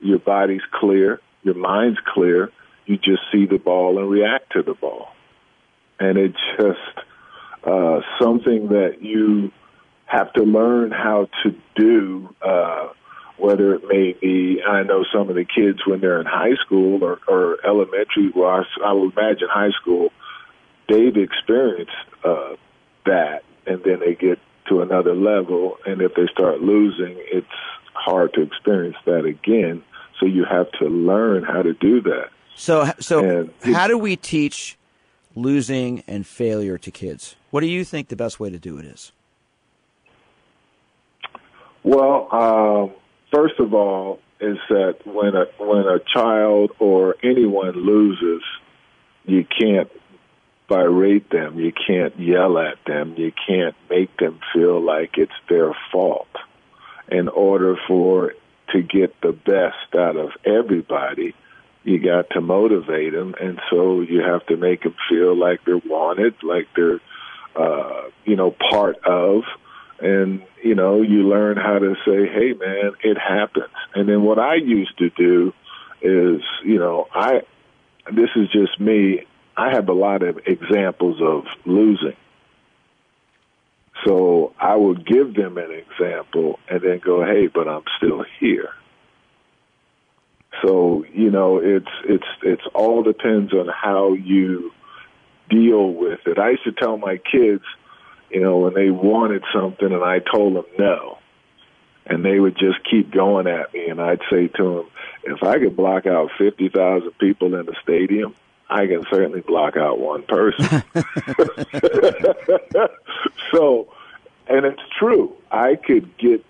[0.00, 2.50] your body's clear, your mind's clear.
[2.86, 5.08] You just see the ball and react to the ball,
[5.98, 7.06] and it's just
[7.64, 9.52] uh, something that you
[10.06, 12.34] have to learn how to do.
[12.40, 12.94] Uh,
[13.36, 17.04] whether it may be, I know some of the kids when they're in high school
[17.04, 18.30] or, or elementary.
[18.34, 20.12] Well, I, I would imagine high school.
[20.90, 21.92] They've experienced
[22.24, 22.56] uh,
[23.06, 27.46] that, and then they get to another level, and if they start losing, it's
[27.94, 29.84] hard to experience that again.
[30.18, 32.30] So you have to learn how to do that.
[32.56, 34.76] So, so And how do we teach
[35.36, 37.36] losing and failure to kids?
[37.50, 39.12] What do you think the best way to do it is?
[41.84, 42.92] Well, um,
[43.32, 48.42] first of all, is that when a when a child or anyone loses,
[49.24, 49.90] you can't
[50.70, 55.76] berate them, you can't yell at them, you can't make them feel like it's their
[55.90, 56.28] fault.
[57.10, 58.34] In order for
[58.72, 61.34] to get the best out of everybody,
[61.82, 65.78] you got to motivate them, and so you have to make them feel like they're
[65.78, 67.00] wanted, like they're,
[67.56, 69.42] uh, you know, part of,
[69.98, 74.38] and you know, you learn how to say, "Hey, man, it happens." And then what
[74.38, 75.52] I used to do
[76.00, 77.42] is, you know, I
[78.12, 79.26] this is just me.
[79.56, 82.16] I have a lot of examples of losing.
[84.04, 88.70] So I would give them an example and then go, "Hey, but I'm still here."
[90.62, 94.72] So you know, it's it's it's all depends on how you
[95.48, 96.38] deal with it.
[96.38, 97.64] I used to tell my kids,
[98.30, 101.18] you know, when they wanted something and I told them no,
[102.06, 104.86] and they would just keep going at me, and I'd say to them,
[105.24, 108.34] if I could block out fifty thousand people in the stadium,
[108.70, 110.82] I can certainly block out one person.
[113.52, 113.88] so,
[114.48, 115.32] and it's true.
[115.50, 116.44] I could get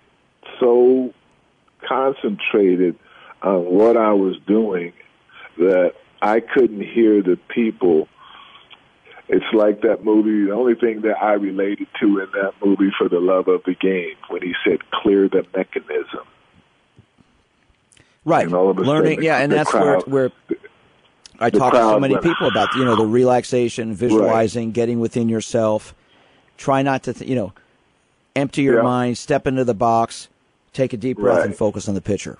[0.59, 1.13] so
[1.87, 2.95] concentrated
[3.41, 4.93] on what I was doing
[5.57, 8.07] that I couldn't hear the people.
[9.27, 10.45] It's like that movie.
[10.45, 13.73] The only thing that I related to in that movie, For the Love of the
[13.73, 16.25] Game, when he said, "Clear the mechanism."
[18.23, 19.13] Right, And all of a learning.
[19.13, 20.57] sudden, yeah, and that's crowd- where where
[21.41, 25.93] I talk to so many people about you know the relaxation, visualizing, getting within yourself.
[26.57, 27.53] Try not to, th- you know,
[28.35, 28.81] empty your Yeah.
[28.83, 30.29] mind, step into the box,
[30.73, 31.45] take a deep breath, Right.
[31.47, 32.37] and focus on the pitcher.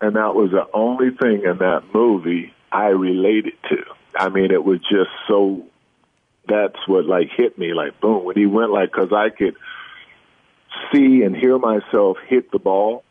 [0.00, 3.82] and that was the only thing in that movie I related to.
[4.18, 5.62] I mean, it was just so.
[6.48, 9.56] That's what like hit me like boom when he went like because I could
[10.92, 13.02] see and hear myself hit the ball,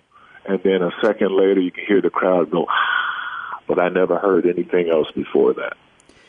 [0.45, 2.67] and then a second later you can hear the crowd go,
[3.67, 5.77] but I never heard anything else before that.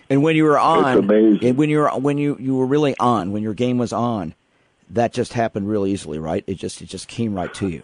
[0.08, 1.56] And when you were on, amazing.
[1.56, 4.34] when you were when you you were really on, when your game was on,
[4.90, 6.44] that just happened real easily, right?
[6.46, 7.82] It just it just came right to you.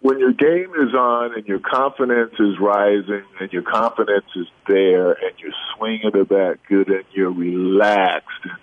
[0.00, 5.12] when your game is on and your confidence is rising and your confidence is there
[5.12, 8.56] and you're swinging the bat good and you're relaxed and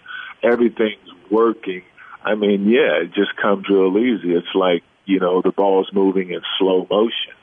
[0.44, 1.82] everything's working,
[2.24, 4.34] I mean, yeah, it just comes real easy.
[4.34, 7.34] It's like, you know, the ball's moving in slow motion.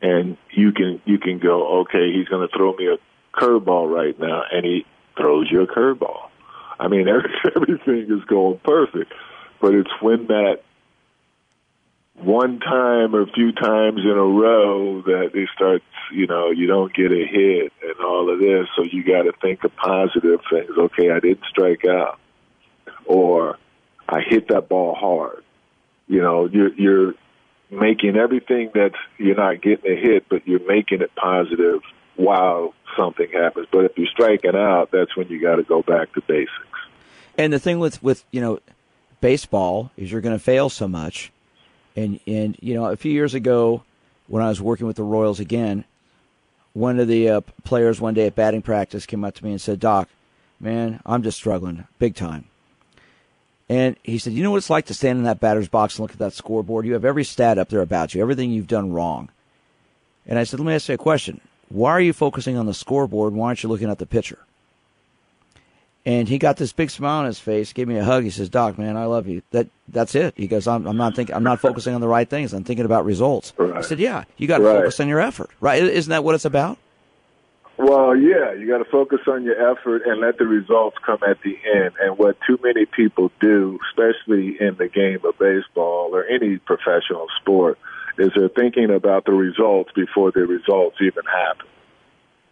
[0.00, 2.98] And you can you can go, okay, he's going to throw me a
[3.36, 4.86] curveball right now, and he
[5.16, 6.28] throws you a curveball.
[6.78, 7.08] I mean,
[7.56, 9.12] everything is going perfect,
[9.60, 10.60] but it's when that
[12.14, 15.82] one time or a few times in a row that they start,
[16.12, 18.66] you know, you don't get a hit and all of this.
[18.76, 20.70] So you got to think of positive things.
[20.76, 22.18] Okay, I didn't strike out,
[23.06, 23.58] or
[24.08, 25.44] I hit that ball hard.
[26.08, 27.14] You know, you're you're
[27.70, 31.80] making everything that you're not getting a hit, but you're making it positive
[32.16, 33.66] while something happens.
[33.70, 36.52] But if you're striking out, that's when you got to go back to basics.
[37.36, 38.58] And the thing with with you know
[39.20, 41.30] baseball is you're going to fail so much,
[41.94, 43.84] and and you know a few years ago
[44.26, 45.84] when I was working with the Royals again,
[46.72, 49.60] one of the uh, players one day at batting practice came up to me and
[49.60, 50.08] said, "Doc,
[50.58, 52.46] man, I'm just struggling big time."
[53.68, 56.04] And he said, You know what it's like to stand in that batter's box and
[56.04, 56.86] look at that scoreboard?
[56.86, 59.28] You have every stat up there about you, everything you've done wrong.
[60.26, 61.40] And I said, Let me ask you a question.
[61.68, 63.34] Why are you focusing on the scoreboard?
[63.34, 64.38] Why aren't you looking at the pitcher?
[66.06, 68.24] And he got this big smile on his face, gave me a hug.
[68.24, 70.32] He says, "Doc, man, I love you." That that's it.
[70.38, 71.34] He goes, "I'm, I'm not thinking.
[71.34, 72.54] I'm not focusing on the right things.
[72.54, 73.76] I'm thinking about results." Right.
[73.76, 74.76] I said, "Yeah, you got to Right.
[74.78, 75.82] focus on your effort, right?
[75.82, 76.78] Isn't that what it's about?"
[77.78, 81.40] Well, yeah, you got to focus on your effort and let the results come at
[81.42, 81.92] the end.
[82.00, 87.28] And what too many people do, especially in the game of baseball or any professional
[87.40, 87.78] sport,
[88.18, 91.66] is they're thinking about the results before the results even happen.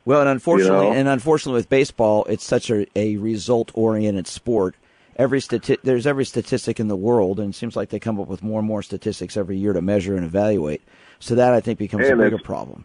[0.05, 0.97] Well, and unfortunately, You know?
[0.97, 4.77] and unfortunately with baseball, it's such a, a result-oriented sport.
[5.17, 8.29] Every stati- there's every statistic in the world, and it seems like they come up
[8.29, 10.83] with more and more statistics every year to measure and evaluate.
[11.19, 12.85] So that I think becomes And a bigger problem.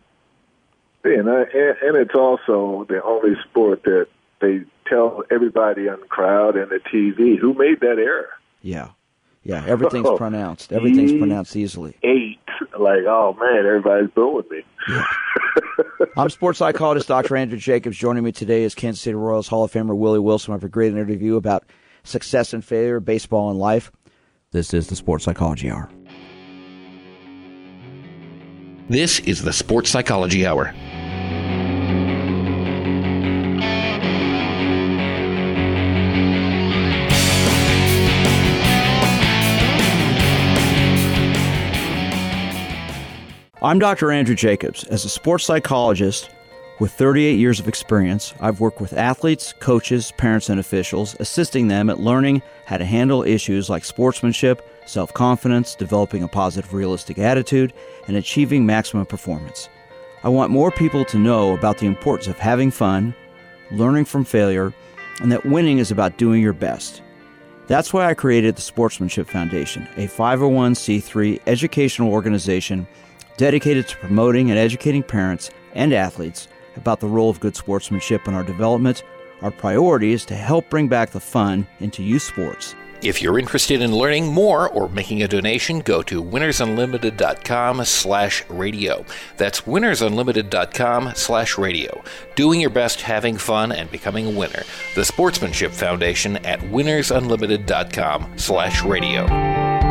[1.04, 4.08] And, I, and and it's also the only sport that
[4.40, 8.30] they tell everybody on the crowd and the TV who made that error.
[8.62, 8.90] Yeah,
[9.44, 9.64] yeah.
[9.66, 10.72] Everything's Oh, pronounced.
[10.72, 11.96] Everything's he- pronounced easily.
[12.04, 12.40] Eight,
[12.80, 14.62] like oh man, everybody's booing me.
[16.18, 17.36] I'm sports psychologist Dr.
[17.36, 17.98] Andrew Jacobs.
[17.98, 20.52] Joining me today is Kansas City Royals Hall of Famer Willie Wilson.
[20.54, 21.64] I have a great interview about
[22.04, 23.92] success and failure, baseball and life.
[24.52, 25.90] This is the Sports Psychology Hour.
[28.90, 30.74] This is the Sports Psychology Hour.
[43.64, 44.12] I'm Dr.
[44.12, 44.86] Andrew Jacobs.
[44.86, 46.32] As a sports psychologist
[46.80, 51.88] with 38 years of experience, I've worked with athletes, coaches, parents, and officials, assisting them
[51.92, 57.72] at learning how to handle issues like sportsmanship, self confidence, developing a positive, realistic attitude,
[58.08, 59.70] and achieving maximum performance.
[60.24, 63.14] I want more people to know about the importance of having fun,
[63.70, 64.74] learning from failure,
[65.22, 67.04] and that winning is about doing your best.
[67.68, 72.88] That's why I created the Sportsmanship Foundation, a 501c3 educational organization
[73.38, 78.34] dedicated to promoting and educating parents and athletes about the role of good sportsmanship in
[78.34, 79.04] our development.
[79.42, 82.76] Our priority is to help bring back the fun into youth sports.
[83.02, 89.04] If you're interested in learning more or making a donation, go to winnersunlimited.com slash radio.
[89.38, 92.04] That's winnersunlimited.com slash radio.
[92.36, 94.64] Doing your best, having fun, and becoming a winner.
[94.94, 99.91] The Sportsmanship Foundation at winnersunlimited.com slash radio.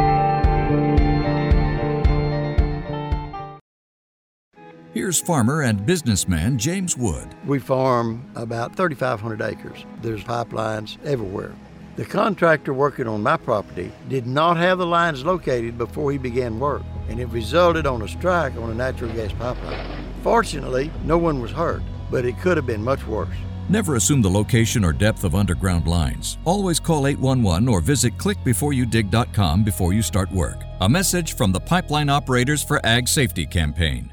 [4.93, 7.29] Here's farmer and businessman James Wood.
[7.47, 9.87] We farm about 3,500 acres.
[10.03, 11.55] There's pipelines everywhere.
[11.95, 16.59] The contractor working on my property did not have the lines located before he began
[16.59, 19.87] work, and it resulted on a strike on a natural gas pipeline.
[20.25, 23.37] Fortunately, no one was hurt, but it could have been much worse.
[23.69, 26.37] Never assume the location or depth of underground lines.
[26.45, 30.65] Always call 811 or visit clickbeforeyoudig.com before you start work.
[30.81, 34.13] A message from the Pipeline Operators for Ag Safety campaign.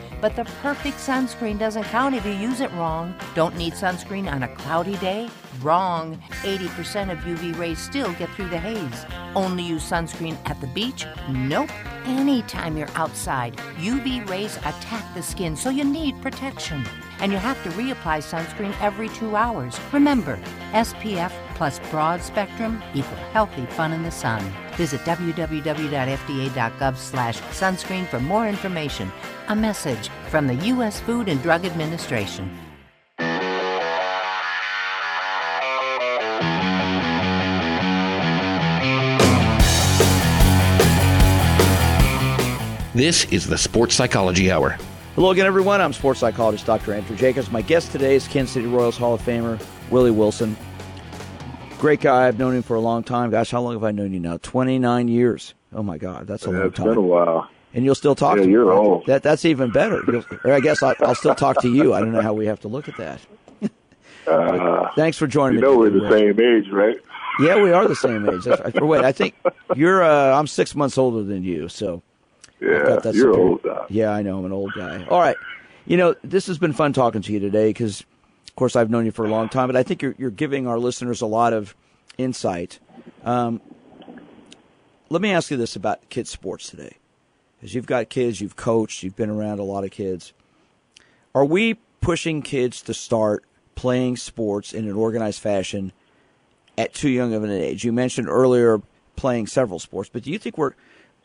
[0.21, 3.15] But the perfect sunscreen doesn't count if you use it wrong.
[3.33, 5.27] Don't need sunscreen on a cloudy day?
[5.61, 6.15] Wrong.
[6.43, 9.05] 80% of UV rays still get through the haze.
[9.35, 11.07] Only use sunscreen at the beach?
[11.27, 11.71] Nope.
[12.05, 16.83] Anytime you're outside, UV rays attack the skin, so you need protection.
[17.19, 19.79] And you have to reapply sunscreen every two hours.
[19.91, 20.39] Remember,
[20.71, 24.43] SPF plus broad spectrum equal healthy fun in the sun.
[24.77, 29.11] Visit www.fda.gov slash sunscreen for more information.
[29.49, 30.99] A message from the U.S.
[31.01, 32.57] Food and Drug Administration.
[43.01, 44.77] This is the Sports Psychology Hour.
[45.15, 45.81] Hello again, everyone.
[45.81, 46.93] I'm sports psychologist Dr.
[46.93, 47.49] Andrew Jacobs.
[47.49, 50.55] My guest today is Kansas City Royals Hall of Famer Willie Wilson.
[51.79, 52.27] Great guy.
[52.27, 53.31] I've known him for a long time.
[53.31, 54.37] Gosh, how long have I known you now?
[54.37, 55.55] 29 years.
[55.73, 56.27] Oh, my God.
[56.27, 56.89] That's a yeah, long it's time.
[56.89, 57.49] been a while.
[57.73, 58.53] And you'll still talk yeah, to me.
[58.53, 59.07] you're old.
[59.07, 60.03] That, that's even better.
[60.05, 61.95] You'll, or I guess I, I'll still talk to you.
[61.95, 63.19] I don't know how we have to look at that.
[64.27, 65.67] Uh, Thanks for joining you me.
[65.67, 66.11] know we're the Will.
[66.11, 66.95] same age, right?
[67.39, 68.43] Yeah, we are the same age.
[68.43, 69.33] That's, or wait, I think
[69.75, 70.03] you're.
[70.03, 72.01] Uh, I'm six months older than you, so I've
[72.61, 73.63] Yeah, you're superior- old.
[73.63, 73.87] Doc.
[73.89, 74.37] Yeah, I know.
[74.37, 75.03] I'm an old guy.
[75.09, 75.35] All right,
[75.85, 78.01] you know this has been fun talking to you today because,
[78.47, 80.67] of course, I've known you for a long time, but I think you're you're giving
[80.67, 81.75] our listeners a lot of
[82.17, 82.79] insight.
[83.25, 83.61] Um,
[85.09, 86.97] let me ask you this about kids sports today,
[87.59, 90.31] because you've got kids, you've coached, you've been around a lot of kids.
[91.33, 93.43] Are we pushing kids to start
[93.75, 95.91] playing sports in an organized fashion
[96.77, 97.83] at too young of an age?
[97.83, 98.81] You mentioned earlier
[99.15, 100.73] playing several sports, but do you think we're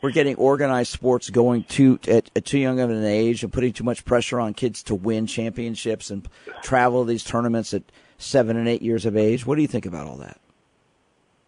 [0.01, 3.73] we're getting organized sports going too at, at too young of an age and putting
[3.73, 6.27] too much pressure on kids to win championships and
[6.61, 7.83] travel these tournaments at
[8.17, 9.45] seven and eight years of age?
[9.45, 10.39] What do you think about all that?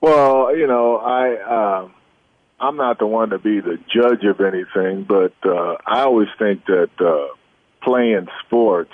[0.01, 1.93] Well, you know, I um
[2.59, 6.65] I'm not the one to be the judge of anything, but uh, I always think
[6.65, 7.33] that uh,
[7.81, 8.91] playing sports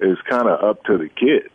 [0.00, 1.50] is kind of up to the kid.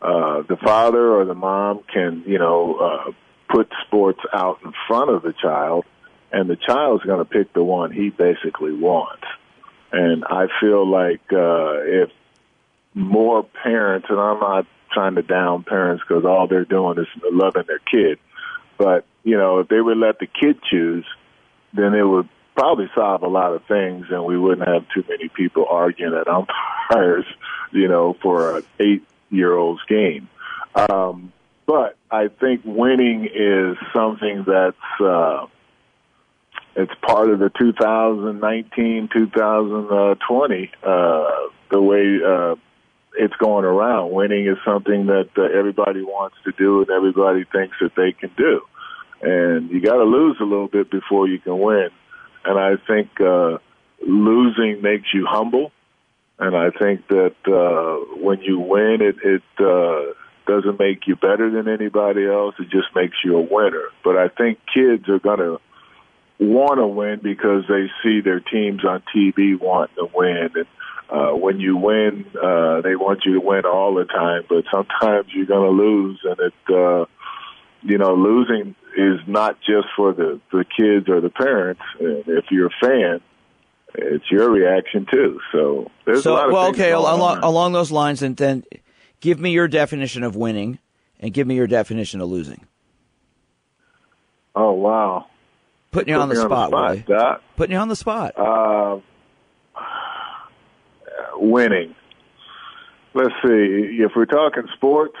[0.00, 3.10] Uh, the father or the mom can, you know, uh,
[3.50, 5.84] put sports out in front of the child,
[6.34, 9.22] and the child's going to pick the one he basically wants.
[9.92, 12.10] And I feel like uh, if
[12.92, 17.62] more parents, and I'm not trying to down parents because all they're doing is loving
[17.68, 18.18] their kid,
[18.76, 21.06] but you know, if they would let the kid choose,
[21.72, 25.28] then it would probably solve a lot of things, and we wouldn't have too many
[25.28, 26.26] people arguing at
[26.90, 27.26] umpires,
[27.70, 30.28] you know, for an eight-year-old's game.
[30.74, 31.32] Um,
[31.64, 35.46] but I think winning is something that's uh,
[36.76, 41.30] it's part of the 2019 2020 uh,
[41.70, 42.54] the way uh,
[43.16, 44.12] it's going around.
[44.12, 48.30] Winning is something that uh, everybody wants to do, and everybody thinks that they can
[48.36, 48.60] do.
[49.22, 51.88] And you got to lose a little bit before you can win.
[52.44, 53.58] And I think uh,
[54.06, 55.72] losing makes you humble.
[56.38, 60.12] And I think that uh, when you win, it, it uh,
[60.46, 62.56] doesn't make you better than anybody else.
[62.58, 63.88] It just makes you a winner.
[64.02, 65.60] But I think kids are going to
[66.38, 70.50] want to win because they see their teams on TV wanting to win.
[70.54, 70.66] And
[71.08, 74.44] uh, when you win, uh, they want you to win all the time.
[74.48, 77.04] But sometimes you're going to lose, and it, uh,
[77.82, 81.82] you know, losing is not just for the the kids or the parents.
[82.00, 83.20] And if you're a fan,
[83.94, 85.40] it's your reaction too.
[85.52, 87.42] So there's a lot of well, okay, along, on.
[87.42, 88.64] along those lines, and then
[89.20, 90.78] give me your definition of winning,
[91.20, 92.66] and give me your definition of losing.
[94.56, 95.26] Oh wow,
[95.94, 97.06] Putting you Put on the spot.
[97.06, 97.42] Doc.
[97.54, 98.36] Putting you on the spot.
[98.36, 98.98] Uh,
[101.36, 101.94] winning.
[103.14, 104.00] Let's see.
[104.00, 105.16] If we're talking sports,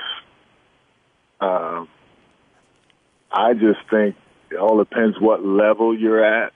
[1.40, 1.84] uh,
[3.30, 4.16] I just think
[4.50, 6.52] it all depends what level you're at.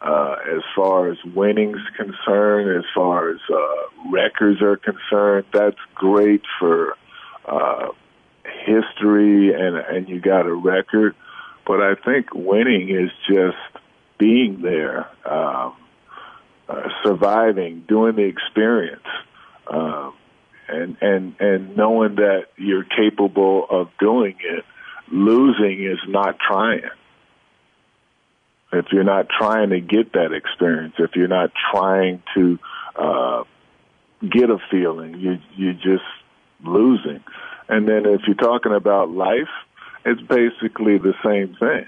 [0.00, 6.40] Uh, as far as winning's concerned, as far as uh, records are concerned, that's great
[6.58, 6.96] for
[7.44, 7.88] uh,
[8.64, 11.14] history, and and you got a record.
[11.68, 13.58] But I think winning is just
[14.16, 15.76] being there, um,
[16.66, 19.06] uh, surviving, doing the experience,
[19.66, 20.14] um,
[20.66, 24.64] and and and knowing that you're capable of doing it.
[25.12, 26.88] Losing is not trying.
[28.72, 32.58] If you're not trying to get that experience, if you're not trying to
[32.96, 33.44] uh,
[34.22, 36.04] get a feeling, you you just
[36.64, 37.22] losing.
[37.68, 39.48] And then if you're talking about life,
[40.04, 41.86] it's basically the same thing.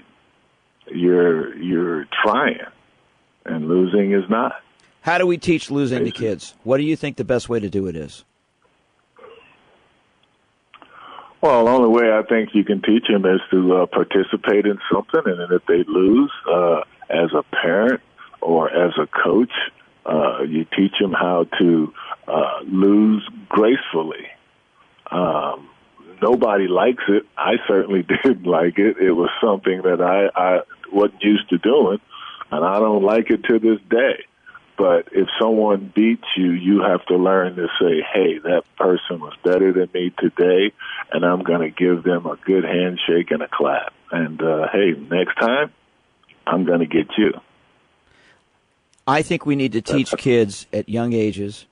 [0.93, 2.59] You're you're trying,
[3.45, 4.53] and losing is not.
[5.01, 6.53] How do we teach losing to kids?
[6.63, 8.23] What do you think the best way to do it is?
[11.41, 14.77] Well, the only way I think you can teach them is to uh, participate in
[14.93, 18.01] something, and then if they lose, uh, as a parent
[18.41, 19.51] or as a coach,
[20.05, 21.91] uh, you teach them how to
[22.27, 24.27] uh, lose gracefully.
[25.09, 25.67] Um,
[26.21, 27.23] nobody likes it.
[27.37, 28.97] I certainly didn't like it.
[28.97, 30.59] It was something that I, I
[30.91, 31.99] wasn't used to doing,
[32.51, 34.25] and I don't like it to this day.
[34.77, 39.33] But if someone beats you, you have to learn to say, hey, that person was
[39.43, 40.73] better than me today,
[41.11, 43.93] and I'm going to give them a good handshake and a clap.
[44.11, 45.71] And uh, hey, next time,
[46.47, 47.33] I'm going to get you.
[49.05, 51.65] I think we need to teach kids at young ages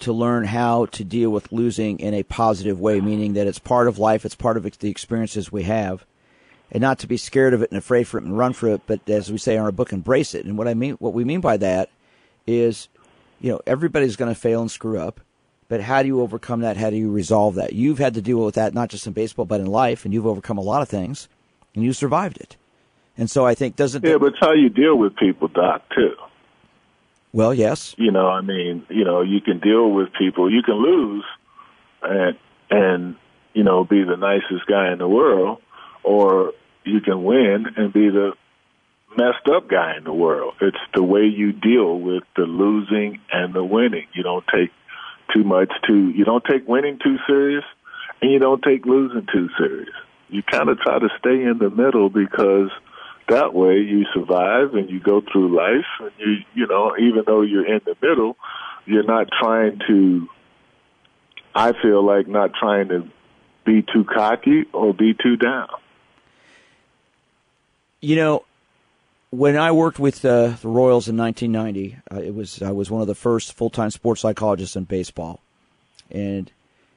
[0.00, 3.88] to learn how to deal with losing in a positive way, meaning that it's part
[3.88, 6.04] of life, it's part of the experiences we have,
[6.70, 8.82] and not to be scared of it and afraid for it and run for it,
[8.86, 10.44] but as we say in our book, embrace it.
[10.44, 11.90] And what I mean, what we mean by that
[12.46, 12.88] is,
[13.40, 15.20] you know, everybody's going to fail and screw up,
[15.68, 16.76] but how do you overcome that?
[16.76, 17.72] How do you resolve that?
[17.72, 20.26] You've had to deal with that not just in baseball but in life, and you've
[20.26, 21.28] overcome a lot of things,
[21.74, 22.56] and you survived it.
[23.16, 26.14] And so I think doesn't yeah, but it's how you deal with people, Doc, too.
[27.32, 27.94] Well, yes.
[27.98, 30.50] You know, I mean, you know, you can deal with people.
[30.50, 31.24] You can lose,
[32.02, 32.38] and
[32.70, 33.16] and
[33.52, 35.60] you know, be the nicest guy in the world,
[36.02, 36.52] or
[36.84, 38.32] you can win and be the
[39.16, 40.54] messed up guy in the world.
[40.60, 44.06] It's the way you deal with the losing and the winning.
[44.14, 44.70] You don't take
[45.34, 46.10] too much too.
[46.10, 47.64] You don't take winning too serious,
[48.22, 49.94] and you don't take losing too serious.
[50.28, 52.70] You kind of try to stay in the middle because
[53.28, 57.42] that way you survive and you go through life and you you know even though
[57.42, 58.36] you're in the middle
[58.86, 60.28] you're not trying to
[61.54, 63.08] i feel like not trying to
[63.64, 65.68] be too cocky or be too down.
[68.00, 68.44] You know
[69.30, 73.02] when i worked with uh, the royals in 1990 uh, it was i was one
[73.02, 75.40] of the first full-time sports psychologists in baseball
[76.10, 76.50] and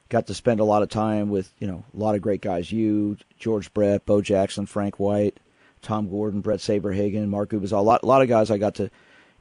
[0.08, 2.72] got to spend a lot of time with you know a lot of great guys
[2.72, 5.38] you george brett bo jackson frank white
[5.82, 8.90] Tom Gordon, Bret Saberhagen, Mark Gubicza, a lot, a lot of guys I got to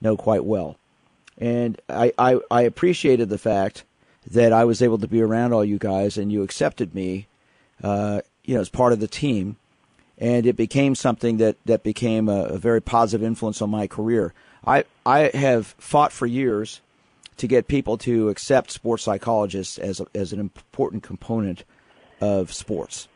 [0.00, 0.76] know quite well.
[1.38, 3.84] And I, I, I appreciated the fact
[4.30, 7.26] that I was able to be around all you guys and you accepted me,
[7.82, 9.56] uh, you know, as part of the team.
[10.18, 14.34] And it became something that, that became a, a very positive influence on my career.
[14.66, 16.82] I, I have fought for years
[17.38, 21.64] to get people to accept sports psychologists as, a, as an important component
[22.20, 23.08] of sports.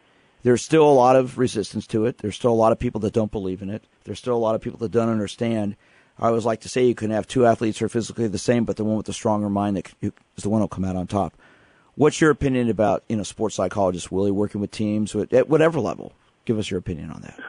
[0.45, 2.18] There's still a lot of resistance to it.
[2.18, 3.82] There's still a lot of people that don't believe in it.
[4.05, 5.74] There's still a lot of people that don't understand.
[6.18, 8.64] I always like to say you can have two athletes who are physically the same,
[8.64, 11.07] but the one with the stronger mind that is the one who'll come out on
[11.07, 11.34] top.
[11.95, 16.12] What's your opinion about you know sports psychologists, Willie, working with teams at whatever level?
[16.45, 17.40] Give us your opinion on that.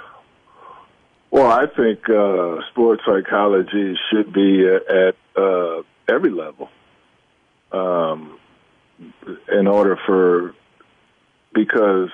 [1.31, 6.69] Well, I think uh, sports psychology should be at, uh, every level.
[7.73, 8.39] Um,
[9.51, 10.55] in order for
[11.53, 12.09] because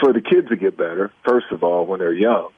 [0.00, 2.50] for the kids to get better, first of all, when they're young.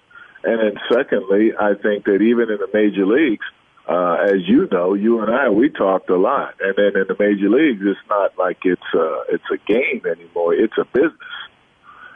[0.45, 3.45] And then secondly, I think that even in the major leagues,
[3.89, 6.55] uh, as you know, you and I, we talked a lot.
[6.61, 10.55] And then in the major leagues, it's not like it's a, it's a game anymore.
[10.55, 11.13] It's a business.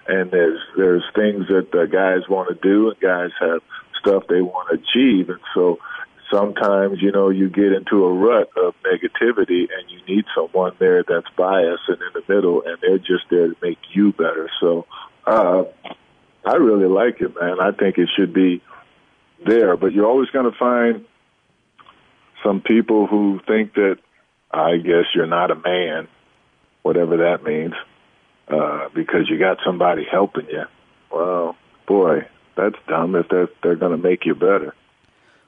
[0.09, 3.61] And there's, there's things that the guys want to do and guys have
[4.01, 5.29] stuff they want to achieve.
[5.29, 5.79] And so
[6.33, 11.05] sometimes, you know, you get into a rut of negativity and you need someone there
[11.07, 14.51] that's biased and in the middle and they're just there to make you better.
[14.61, 14.87] So,
[15.27, 15.65] uh,
[16.45, 17.61] I really like it, man.
[17.61, 18.63] I think it should be
[19.47, 21.05] there, but you're always going to find
[22.43, 23.99] some people who think that
[24.51, 26.09] I guess you're not a man,
[26.83, 27.75] whatever that means,
[28.49, 30.65] uh, because you got somebody helping you.
[31.13, 31.57] Well,
[31.87, 34.75] boy, that's dumb if they're they're going to make you better.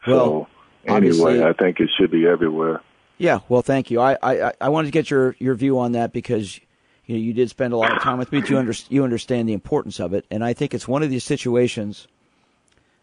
[0.07, 0.49] Well,
[0.87, 2.81] so anyway, I think it should be everywhere.
[3.19, 4.01] Yeah, well, thank you.
[4.01, 6.61] I, I I wanted to get your your view on that because
[7.07, 8.43] you know, you did spend a lot of time with me.
[8.47, 11.25] You, under, you understand the importance of it, and I think it's one of these
[11.25, 12.07] situations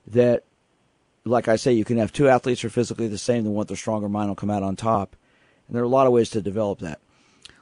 [0.08, 0.44] that,
[1.26, 3.44] like I say, you can have two athletes who are physically the same.
[3.44, 5.16] The one with the stronger mind will come out on top,
[5.68, 7.00] and there are a lot of ways to develop that.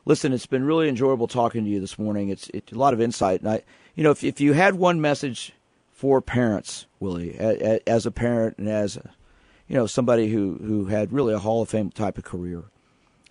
[0.06, 2.30] Listen, it's been really enjoyable talking to you this morning.
[2.30, 3.64] It's, it's a lot of insight, and I,
[3.96, 5.54] you know, if if you had one message
[5.92, 9.00] for parents, Willie, as a parent and as,
[9.68, 12.66] you know, somebody who who had really a Hall of Fame type of career,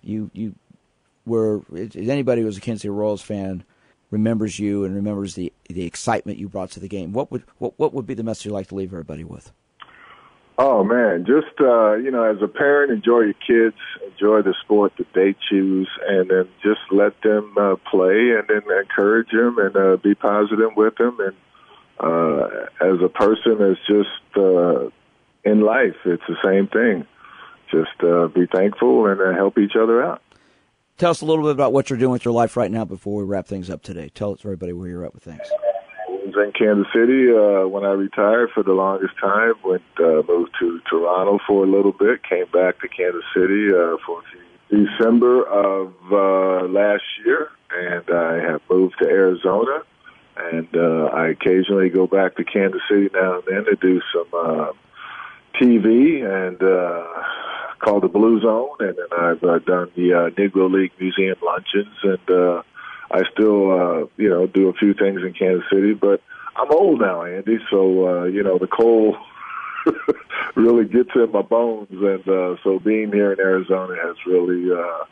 [0.03, 0.55] you you
[1.27, 1.61] where
[1.95, 3.63] anybody who's a Kansas City Royals fan
[4.09, 7.13] remembers you and remembers the the excitement you brought to the game.
[7.13, 9.51] What would what what would be the message you'd like to leave everybody with?
[10.59, 13.77] Oh man, just uh, you know, as a parent, enjoy your kids,
[14.11, 18.61] enjoy the sport that they choose, and then just let them uh, play, and then
[18.79, 21.17] encourage them and uh, be positive with them.
[21.19, 21.35] And
[21.99, 22.47] uh,
[22.81, 24.89] as a person, it's just uh,
[25.43, 27.05] in life, it's the same thing.
[27.69, 30.21] Just uh, be thankful and uh, help each other out.
[30.97, 33.17] Tell us a little bit about what you're doing with your life right now before
[33.17, 34.09] we wrap things up today.
[34.09, 35.41] Tell us, everybody where you're at with things.
[36.09, 39.53] I was in Kansas City uh, when I retired for the longest time.
[39.63, 42.23] Went uh, moved to Toronto for a little bit.
[42.23, 44.23] Came back to Kansas City uh, for
[44.71, 49.83] December of uh, last year, and I have moved to Arizona.
[50.35, 54.27] And uh, I occasionally go back to Kansas City now and then to do some
[54.33, 54.71] uh,
[55.61, 57.05] TV and uh,
[57.87, 61.95] called the Blue Zone, and then I've uh, done the uh, Negro League Museum luncheons,
[62.03, 62.61] and uh,
[63.09, 65.93] I still, uh, you know, do a few things in Kansas City.
[65.93, 66.21] But
[66.57, 69.15] I'm old now, Andy, so uh, you know the cold
[70.55, 74.71] really gets in my bones, and uh, so being here in Arizona has really.
[74.71, 75.05] Uh,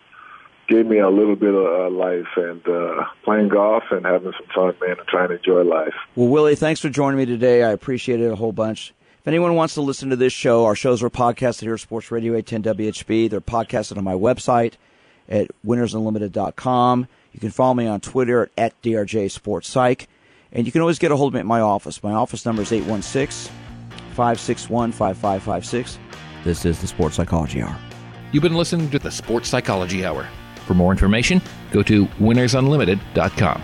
[0.68, 4.48] gave me a little bit of uh, life and uh, playing golf and having some
[4.48, 5.94] fun, man, and trying to enjoy life.
[6.16, 7.62] Well, Willie, thanks for joining me today.
[7.62, 8.95] I appreciate it a whole bunch.
[9.26, 12.12] If anyone wants to listen to this show, our shows are podcasted here at Sports
[12.12, 13.28] Radio 810 WHB.
[13.28, 14.74] They're podcasted on my website
[15.28, 17.08] at winnersunlimited.com.
[17.32, 20.08] You can follow me on Twitter at, at DRJ Sports Psych.
[20.52, 22.04] And you can always get a hold of me at my office.
[22.04, 23.52] My office number is 816
[24.14, 25.98] 561 5556.
[26.44, 27.76] This is the Sports Psychology Hour.
[28.32, 30.28] You've been listening to the Sports Psychology Hour.
[30.68, 33.64] For more information, go to winnersunlimited.com.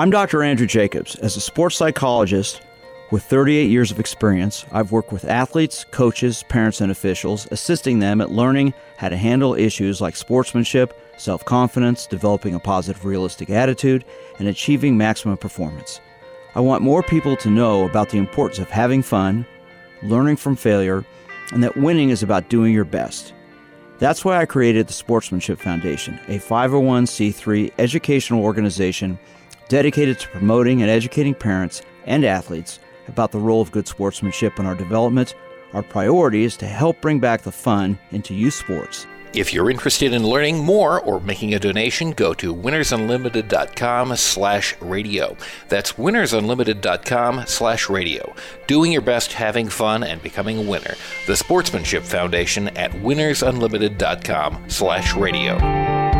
[0.00, 0.42] I'm Dr.
[0.42, 1.14] Andrew Jacobs.
[1.16, 2.62] As a sports psychologist
[3.10, 8.22] with 38 years of experience, I've worked with athletes, coaches, parents, and officials, assisting them
[8.22, 14.06] at learning how to handle issues like sportsmanship, self confidence, developing a positive, realistic attitude,
[14.38, 16.00] and achieving maximum performance.
[16.54, 19.44] I want more people to know about the importance of having fun,
[20.02, 21.04] learning from failure,
[21.52, 23.34] and that winning is about doing your best.
[23.98, 29.18] That's why I created the Sportsmanship Foundation, a 501c3 educational organization
[29.70, 34.66] dedicated to promoting and educating parents and athletes about the role of good sportsmanship in
[34.66, 35.34] our development.
[35.72, 39.06] Our priority is to help bring back the fun into youth sports.
[39.32, 45.36] If you're interested in learning more or making a donation, go to winnersunlimited.com slash radio.
[45.68, 48.34] That's winnersunlimited.com slash radio.
[48.66, 50.94] Doing your best, having fun, and becoming a winner.
[51.28, 56.19] The Sportsmanship Foundation at winnersunlimited.com slash radio.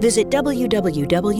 [0.00, 1.36] visit www.fda.gov